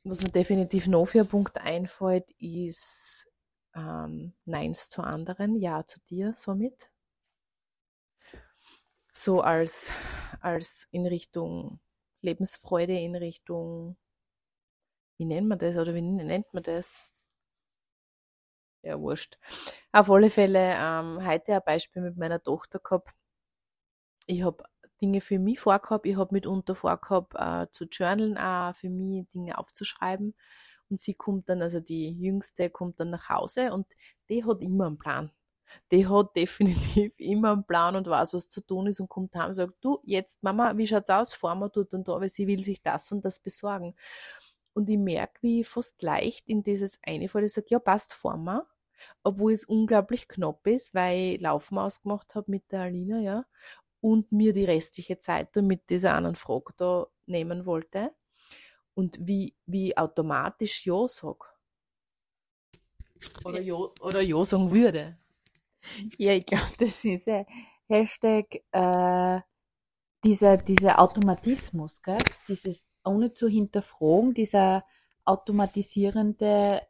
was 0.05 0.23
mir 0.23 0.31
definitiv 0.31 0.87
noch 0.87 1.07
für 1.07 1.25
Punkt 1.25 1.59
einfällt, 1.59 2.31
ist 2.39 3.29
ähm, 3.75 4.35
Neins 4.45 4.91
zu 4.91 5.03
anderen, 5.03 5.57
Ja 5.57 5.87
zu 5.87 6.01
dir 6.09 6.35
somit. 6.37 6.91
So 9.13 9.41
als, 9.41 9.91
als 10.41 10.87
in 10.91 11.07
Richtung 11.07 11.81
Lebensfreude, 12.21 12.99
in 12.99 13.17
Richtung, 13.17 13.97
wie 15.19 15.25
nennt 15.25 15.49
man 15.49 15.59
das 15.59 15.77
oder 15.77 15.95
wie 15.95 16.03
nennt 16.03 16.53
man 16.53 16.63
das? 16.63 17.01
Ja, 18.83 19.01
wurscht. 19.01 19.39
Auf 19.93 20.11
alle 20.11 20.31
Fälle 20.31 20.75
ähm, 20.77 21.27
heute 21.27 21.55
ein 21.57 21.63
Beispiel 21.65 22.03
mit 22.03 22.17
meiner 22.17 22.41
Tochter 22.43 22.79
gehabt 22.79 23.13
ich 24.27 24.43
habe 24.43 24.65
Dinge 25.01 25.21
für 25.21 25.39
mich 25.39 25.61
vorgehabt, 25.61 26.07
ich 26.07 26.17
habe 26.17 26.35
mitunter 26.35 26.75
vorgehabt, 26.75 27.35
äh, 27.37 27.67
zu 27.71 27.85
journalen, 27.85 28.39
auch 28.39 28.75
für 28.75 28.89
mich 28.91 29.29
Dinge 29.29 29.59
aufzuschreiben. 29.59 30.35
Und 30.89 31.01
sie 31.01 31.15
kommt 31.15 31.49
dann, 31.49 31.63
also 31.63 31.81
die 31.81 32.11
Jüngste 32.13 32.71
kommt 32.71 33.01
dann 33.01 33.11
nach 33.11 33.29
Hause 33.29 33.73
und 33.73 33.87
die 34.29 34.45
hat 34.45 34.61
immer 34.63 34.87
einen 34.87 34.99
Plan. 34.99 35.33
Die 35.91 36.07
hat 36.07 36.37
definitiv 36.37 37.13
immer 37.19 37.53
einen 37.53 37.67
Plan 37.67 37.97
und 37.97 38.07
weiß, 38.07 38.35
was 38.35 38.49
zu 38.49 38.61
tun 38.61 38.87
ist 38.87 39.01
und 39.01 39.09
kommt 39.09 39.35
heim 39.35 39.49
und 39.49 39.55
sagt, 39.55 39.75
du, 39.81 40.01
jetzt 40.05 40.43
Mama, 40.43 40.77
wie 40.77 40.87
schaut's 40.87 41.11
aus? 41.11 41.35
Fahren 41.35 41.59
wir 41.59 41.69
dort 41.69 41.93
und 41.95 42.09
da, 42.09 42.21
weil 42.21 42.29
sie 42.29 42.47
will 42.47 42.63
sich 42.63 42.83
das 42.83 43.11
und 43.13 43.25
das 43.25 43.41
besorgen. 43.41 43.95
Und 44.75 44.89
ich 44.91 44.99
merke, 44.99 45.43
wie 45.43 45.61
ich 45.61 45.69
fast 45.69 46.03
leicht 46.03 46.49
in 46.49 46.63
dieses 46.63 46.99
eine 47.03 47.29
Fall, 47.29 47.45
ich 47.45 47.53
sage, 47.53 47.67
ja, 47.71 47.79
passt, 47.79 48.13
fahren 48.15 48.45
wir. 48.45 48.67
Obwohl 49.23 49.53
es 49.53 49.65
unglaublich 49.65 50.29
knapp 50.29 50.67
ist, 50.67 50.95
weil 50.95 51.35
ich 51.35 51.41
Laufen 51.41 51.79
ausgemacht 51.79 52.35
habe 52.35 52.51
mit 52.51 52.71
der 52.73 52.83
Alina, 52.83 53.19
ja. 53.21 53.45
Und 54.07 54.31
mir 54.31 54.53
die 54.53 54.65
restliche 54.65 55.19
Zeit 55.19 55.57
mit 55.57 55.91
dieser 55.91 56.15
anderen 56.15 56.37
Frage 56.37 56.73
da 56.77 57.09
nehmen 57.27 57.67
wollte 57.67 58.15
und 58.95 59.19
wie, 59.21 59.57
wie 59.67 59.97
automatisch 59.97 60.87
Ja 60.87 61.09
sag. 61.09 61.53
Oder 63.45 63.61
Ja, 63.61 63.75
oder 63.75 64.21
ja 64.21 64.45
sagen 64.45 64.71
würde. 64.71 65.19
Ja, 66.19 66.35
ich 66.35 66.47
glaube, 66.47 66.71
das 66.79 67.05
ist 67.05 67.29
ein 67.29 67.47
Hashtag 67.89 68.63
äh, 68.71 69.41
dieser, 70.23 70.57
dieser 70.57 71.01
Automatismus, 71.01 72.01
gell? 72.01 72.23
dieses 72.47 72.87
ohne 73.05 73.35
zu 73.35 73.49
hinterfragen, 73.49 74.35
dieser 74.35 74.85
automatisierende 75.25 76.81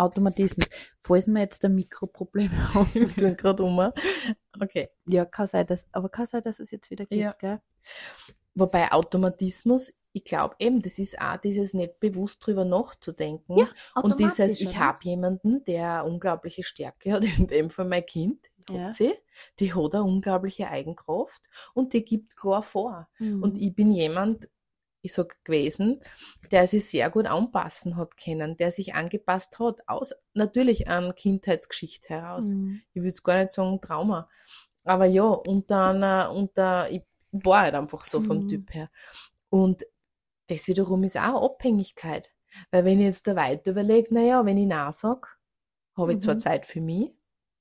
Automatismus. 0.00 0.68
Falls 1.00 1.26
wir 1.26 1.40
jetzt 1.40 1.64
ein 1.64 1.74
Mikroproblem 1.74 2.50
haben, 2.74 2.94
wir 2.94 3.14
tun 3.14 3.36
gerade 3.36 3.62
um. 3.62 3.92
Okay. 4.60 4.90
Ja, 5.06 5.24
kann 5.24 5.46
sein, 5.46 5.66
dass, 5.66 5.86
aber 5.92 6.08
kann 6.08 6.26
sein, 6.26 6.42
dass 6.42 6.58
es 6.58 6.70
jetzt 6.70 6.90
wieder 6.90 7.06
geht, 7.06 7.20
ja. 7.20 7.32
gell? 7.38 7.60
Wobei 8.54 8.90
Automatismus, 8.90 9.92
ich 10.12 10.24
glaube 10.24 10.56
eben, 10.58 10.82
das 10.82 10.98
ist 10.98 11.20
auch 11.20 11.36
dieses 11.36 11.72
nicht 11.72 12.00
bewusst 12.00 12.44
drüber 12.44 12.64
nachzudenken. 12.64 13.58
Ja, 13.58 13.68
und 14.02 14.18
dieses, 14.18 14.60
ich 14.60 14.76
habe 14.76 14.98
jemanden, 15.02 15.64
der 15.64 16.04
unglaubliche 16.04 16.64
Stärke 16.64 17.12
hat, 17.12 17.22
in 17.38 17.46
dem 17.46 17.70
Fall 17.70 17.86
mein 17.86 18.04
Kind, 18.04 18.44
ja. 18.70 18.92
sie, 18.92 19.14
die 19.60 19.72
hat 19.72 19.94
eine 19.94 20.04
unglaubliche 20.04 20.68
Eigenkraft 20.68 21.48
und 21.74 21.92
die 21.92 22.04
gibt 22.04 22.36
klar 22.36 22.62
vor. 22.62 23.08
Mhm. 23.18 23.42
Und 23.42 23.56
ich 23.56 23.74
bin 23.74 23.92
jemand, 23.92 24.48
ich 25.02 25.12
sag 25.14 25.42
gewesen, 25.44 26.02
der 26.50 26.66
sich 26.66 26.88
sehr 26.88 27.10
gut 27.10 27.26
anpassen 27.26 27.96
hat 27.96 28.16
können, 28.16 28.56
der 28.56 28.70
sich 28.72 28.94
angepasst 28.94 29.58
hat, 29.58 29.80
aus 29.86 30.14
natürlich 30.34 30.88
an 30.88 31.14
Kindheitsgeschichte 31.14 32.08
heraus. 32.08 32.48
Mhm. 32.48 32.82
Ich 32.92 33.02
würde 33.02 33.20
gar 33.22 33.38
nicht 33.38 33.50
sagen 33.50 33.80
Trauma. 33.80 34.28
Aber 34.84 35.06
ja, 35.06 35.24
unter 35.24 35.90
einer, 35.90 36.32
unter, 36.32 36.90
ich 36.90 37.02
war 37.32 37.62
halt 37.62 37.74
einfach 37.74 38.04
so 38.04 38.20
vom 38.20 38.44
mhm. 38.44 38.48
Typ 38.48 38.74
her. 38.74 38.90
Und 39.48 39.84
das 40.48 40.66
wiederum 40.66 41.04
ist 41.04 41.16
auch 41.16 41.44
Abhängigkeit. 41.44 42.30
Weil 42.70 42.84
wenn 42.84 42.98
ich 42.98 43.06
jetzt 43.06 43.26
da 43.26 43.36
weiter 43.36 43.70
überlege, 43.70 44.12
naja, 44.12 44.44
wenn 44.44 44.56
ich 44.56 44.66
Nein 44.66 44.92
sage, 44.92 45.28
habe 45.96 46.12
ich 46.12 46.18
mhm. 46.18 46.22
zwar 46.22 46.38
Zeit 46.38 46.66
für 46.66 46.80
mich, 46.80 47.12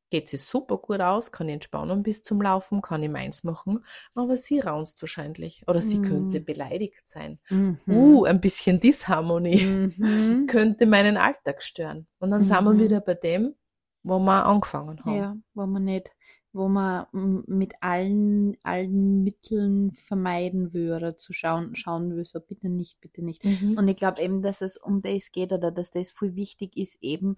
geht 0.10 0.30
sich 0.30 0.42
super 0.42 0.78
gut 0.78 1.02
aus, 1.02 1.32
kann 1.32 1.48
ich 1.48 1.54
entspannen 1.54 2.04
bis 2.04 2.24
zum 2.24 2.42
Laufen, 2.42 2.82
kann 2.82 3.04
ich 3.04 3.10
meins 3.10 3.44
machen, 3.44 3.84
aber 4.16 4.38
sie 4.38 4.60
raunst 4.60 5.02
wahrscheinlich 5.02 5.64
oder 5.68 5.82
sie 5.82 6.00
mhm. 6.00 6.04
könnte 6.04 6.40
beleidigt 6.42 7.02
sein. 7.06 7.40
Mhm. 7.50 7.80
Uh, 7.88 8.26
ein 8.26 8.42
bisschen 8.42 8.80
Disharmonie 8.80 9.94
mhm. 9.98 10.48
könnte 10.50 10.86
meinen 10.86 11.18
Alltag 11.18 11.64
stören. 11.64 12.08
Und 12.20 12.32
dann 12.32 12.44
sind 12.44 12.64
wir 12.64 12.74
mhm. 12.74 12.80
wieder 12.80 13.02
bei 13.02 13.14
dem, 13.14 13.56
wo 14.04 14.20
wir 14.20 14.46
angefangen 14.46 15.04
haben. 15.06 15.16
Ja, 15.16 15.38
wo 15.54 15.66
man 15.66 15.84
nicht, 15.84 16.12
wo 16.52 16.68
man 16.68 17.06
mit 17.48 17.74
allen, 17.82 18.58
allen 18.64 19.24
Mitteln 19.24 19.92
vermeiden 19.92 20.74
würde, 20.74 21.16
zu 21.16 21.34
schauen, 21.34 21.76
schauen 21.76 22.16
will, 22.16 22.26
so 22.26 22.40
bitte 22.40 22.70
nicht, 22.70 23.00
bitte 23.02 23.24
nicht. 23.24 23.46
Mhm. 23.46 23.78
Und 23.78 23.88
ich 23.88 23.98
glaube 23.98 24.22
eben, 24.22 24.42
dass 24.42 24.62
es 24.62 24.76
um 24.76 25.02
das 25.02 25.32
geht 25.32 25.52
oder 25.52 25.72
dass 25.72 25.92
das 25.92 26.12
viel 26.12 26.36
wichtig 26.36 26.76
ist, 26.76 26.98
eben 27.02 27.36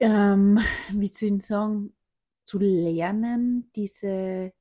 ähm, 0.00 0.58
wie 0.92 1.06
soll 1.06 1.36
ich 1.36 1.46
sagen, 1.46 1.94
zu 2.44 2.58
lernen, 2.58 3.70
diese 3.74 4.52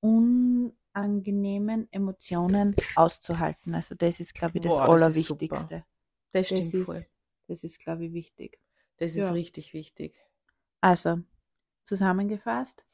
unangenehmen 0.00 1.88
Emotionen 1.90 2.74
auszuhalten. 2.96 3.74
Also 3.74 3.94
das 3.94 4.20
ist, 4.20 4.34
glaube 4.34 4.58
ich, 4.58 4.64
das 4.64 4.74
Boah, 4.74 4.88
Allerwichtigste. 4.88 5.76
Das, 5.76 5.84
das 6.32 6.46
stimmt 6.46 6.74
das 6.74 6.84
voll. 6.84 6.96
Ist, 6.96 7.10
das 7.48 7.64
ist, 7.64 7.78
glaube 7.78 8.06
ich, 8.06 8.12
wichtig. 8.12 8.58
Das 8.98 9.14
ja. 9.14 9.26
ist 9.26 9.32
richtig 9.32 9.72
wichtig. 9.72 10.14
Also, 10.80 11.20
zusammengefasst, 11.84 12.84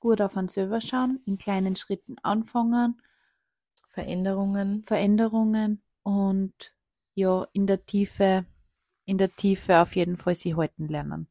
gut 0.00 0.20
auf 0.20 0.36
uns 0.36 0.54
selber 0.54 0.80
schauen, 0.80 1.20
in 1.26 1.38
kleinen 1.38 1.76
Schritten 1.76 2.16
anfangen. 2.22 3.00
Veränderungen. 3.90 4.84
Veränderungen 4.84 5.82
und 6.02 6.74
ja, 7.14 7.46
in 7.52 7.66
der 7.66 7.84
Tiefe 7.84 8.46
in 9.10 9.18
der 9.18 9.34
Tiefe 9.34 9.80
auf 9.80 9.96
jeden 9.96 10.16
Fall 10.16 10.36
sie 10.36 10.54
halten 10.54 10.86
lernen. 10.86 11.26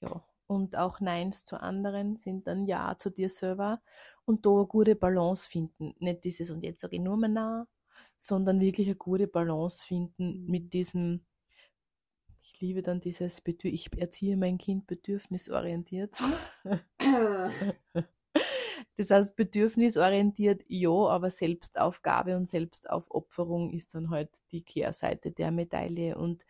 Ja, 0.00 0.24
und 0.48 0.76
auch 0.76 0.98
Neins 0.98 1.44
zu 1.44 1.60
anderen 1.60 2.16
sind 2.16 2.48
dann 2.48 2.66
Ja 2.66 2.96
zu 2.98 3.10
dir 3.10 3.28
selber 3.28 3.80
und 4.24 4.44
da 4.44 4.50
eine 4.50 4.66
gute 4.66 4.96
Balance 4.96 5.48
finden. 5.48 5.94
Nicht 6.00 6.24
dieses 6.24 6.50
und 6.50 6.64
jetzt 6.64 6.80
sage 6.80 6.96
ich 6.96 7.02
nur 7.02 7.16
mehr 7.16 7.28
nah, 7.28 7.68
sondern 8.16 8.58
wirklich 8.58 8.88
eine 8.88 8.96
gute 8.96 9.28
Balance 9.28 9.86
finden 9.86 10.42
mhm. 10.42 10.50
mit 10.50 10.72
diesem, 10.72 11.24
ich 12.42 12.60
liebe 12.60 12.82
dann 12.82 13.00
dieses, 13.00 13.40
ich 13.46 13.90
erziehe 13.96 14.36
mein 14.36 14.58
Kind 14.58 14.88
bedürfnisorientiert. 14.88 16.12
Das 18.96 19.10
heißt, 19.10 19.36
bedürfnisorientiert 19.36 20.64
ja, 20.68 20.90
aber 20.90 21.30
Selbstaufgabe 21.30 22.36
und 22.36 22.48
Selbstaufopferung 22.48 23.70
ist 23.72 23.94
dann 23.94 24.08
halt 24.08 24.30
die 24.52 24.62
Kehrseite 24.62 25.32
der 25.32 25.50
Medaille. 25.50 26.16
Und 26.16 26.46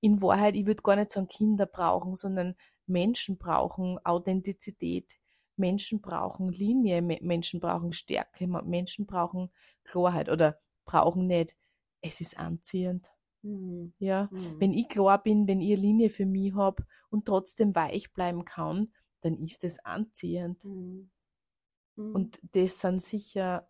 in 0.00 0.22
Wahrheit, 0.22 0.54
ich 0.54 0.66
würde 0.66 0.82
gar 0.82 0.96
nicht 0.96 1.10
sagen 1.12 1.28
Kinder 1.28 1.66
brauchen, 1.66 2.14
sondern 2.14 2.54
Menschen 2.86 3.38
brauchen 3.38 3.98
Authentizität, 4.04 5.18
Menschen 5.56 6.00
brauchen 6.00 6.50
Linie, 6.50 7.02
Menschen 7.02 7.60
brauchen 7.60 7.92
Stärke, 7.92 8.46
Menschen 8.46 9.06
brauchen 9.06 9.50
Klarheit 9.84 10.28
oder 10.28 10.58
brauchen 10.84 11.26
nicht. 11.26 11.56
Es 12.00 12.20
ist 12.20 12.38
anziehend. 12.38 13.06
Mhm. 13.42 13.92
Ja, 13.98 14.28
mhm. 14.30 14.60
wenn 14.60 14.72
ich 14.72 14.88
klar 14.88 15.22
bin, 15.22 15.46
wenn 15.46 15.60
ich 15.60 15.72
eine 15.72 15.80
Linie 15.80 16.10
für 16.10 16.26
mich 16.26 16.54
habe 16.54 16.84
und 17.10 17.26
trotzdem 17.26 17.74
weich 17.74 18.12
bleiben 18.12 18.44
kann, 18.44 18.92
dann 19.20 19.36
ist 19.38 19.64
es 19.64 19.78
anziehend. 19.84 20.64
Mhm. 20.64 21.10
Und 21.96 22.40
das 22.52 22.80
sind 22.80 23.02
sicher, 23.02 23.68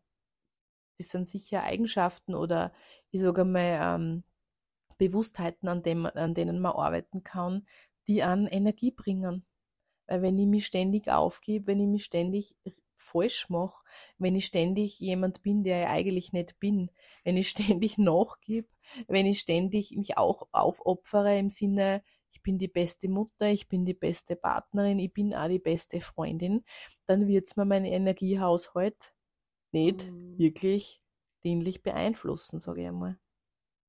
das 0.99 1.09
sind 1.09 1.27
sicher 1.27 1.65
Eigenschaften 1.65 2.35
oder 2.35 2.73
ich 3.11 3.21
sage 3.21 3.45
mal 3.45 3.79
ähm, 3.81 4.25
Bewusstheiten, 4.99 5.69
an, 5.69 5.83
dem, 5.83 6.07
an 6.07 6.35
denen 6.35 6.61
man 6.61 6.73
arbeiten 6.73 7.23
kann, 7.23 7.67
die 8.07 8.23
an 8.23 8.47
Energie 8.47 8.91
bringen. 8.91 9.47
Weil 10.07 10.23
wenn 10.23 10.39
ich 10.39 10.47
mich 10.47 10.67
ständig 10.67 11.09
aufgebe, 11.09 11.69
wenn 11.69 11.81
ich 11.81 11.89
mich 11.89 12.05
ständig 12.05 12.57
falsch 12.97 13.49
mache, 13.49 13.83
wenn 14.19 14.35
ich 14.35 14.47
ständig 14.47 14.99
jemand 15.01 15.43
bin, 15.43 15.65
der 15.65 15.83
ich 15.83 15.89
eigentlich 15.89 16.33
nicht 16.33 16.59
bin, 16.59 16.91
wenn 17.25 17.37
ich 17.37 17.49
ständig 17.79 17.99
nachgib, 17.99 18.69
wenn 19.07 19.27
ich 19.27 19.41
ständig 19.41 19.97
mich 19.97 20.19
auch 20.19 20.49
aufopfere 20.53 21.39
im 21.39 21.51
Sinne, 21.51 22.03
ich 22.33 22.43
bin 22.43 22.59
die 22.59 22.69
beste 22.69 23.09
Mutter, 23.09 23.49
ich 23.49 23.69
bin 23.69 23.85
die 23.85 23.95
beste 23.95 24.37
Partnerin, 24.37 24.99
ich 24.99 25.13
bin 25.13 25.35
auch 25.35 25.49
die 25.49 25.59
beste 25.59 26.01
Freundin, 26.01 26.65
dann 27.07 27.27
wird 27.27 27.47
es 27.47 27.57
mir 27.57 27.65
meinen 27.65 27.87
Energiehaushalt 27.87 29.15
nicht 29.73 30.11
mhm. 30.11 30.39
wirklich 30.39 31.01
dienlich 31.45 31.83
beeinflussen, 31.83 32.59
sage 32.59 32.83
ich 32.83 32.89
einmal. 32.89 33.19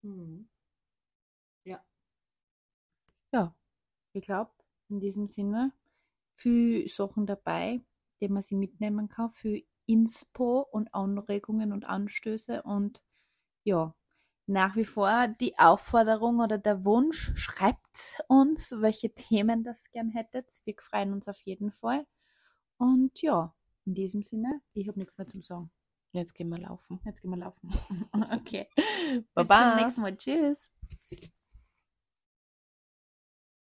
Mhm. 0.01 0.49
Ja, 3.31 3.55
ich 4.13 4.23
glaube, 4.23 4.51
in 4.89 4.99
diesem 4.99 5.27
Sinne, 5.27 5.71
viel 6.33 6.87
Sachen 6.87 7.25
dabei, 7.25 7.81
die 8.21 8.29
man 8.29 8.41
sich 8.41 8.57
mitnehmen 8.57 9.09
kann, 9.09 9.29
für 9.29 9.61
Inspo 9.85 10.61
und 10.71 10.93
Anregungen 10.93 11.71
und 11.71 11.85
Anstöße 11.85 12.63
und 12.63 13.03
ja, 13.63 13.93
nach 14.49 14.75
wie 14.75 14.85
vor 14.85 15.27
die 15.27 15.57
Aufforderung 15.59 16.39
oder 16.39 16.57
der 16.57 16.83
Wunsch, 16.83 17.31
schreibt 17.35 18.21
uns, 18.27 18.71
welche 18.71 19.13
Themen 19.13 19.63
das 19.63 19.91
gern 19.91 20.09
hättet. 20.09 20.47
Wir 20.65 20.73
freuen 20.79 21.13
uns 21.13 21.27
auf 21.27 21.39
jeden 21.41 21.71
Fall. 21.71 22.07
Und 22.77 23.21
ja, 23.21 23.53
in 23.85 23.93
diesem 23.93 24.23
Sinne, 24.23 24.61
ich 24.73 24.87
habe 24.87 24.97
nichts 24.97 25.17
mehr 25.17 25.27
zum 25.27 25.41
Sagen. 25.41 25.71
Jetzt 26.11 26.33
gehen 26.33 26.49
wir 26.49 26.57
laufen. 26.57 26.99
Jetzt 27.05 27.21
gehen 27.21 27.29
wir 27.29 27.37
laufen. 27.37 27.71
okay. 28.31 28.67
Baba. 29.35 29.35
Bis 29.35 29.47
zum 29.47 29.75
nächsten 29.75 30.01
Mal. 30.01 30.17
Tschüss. 30.17 30.69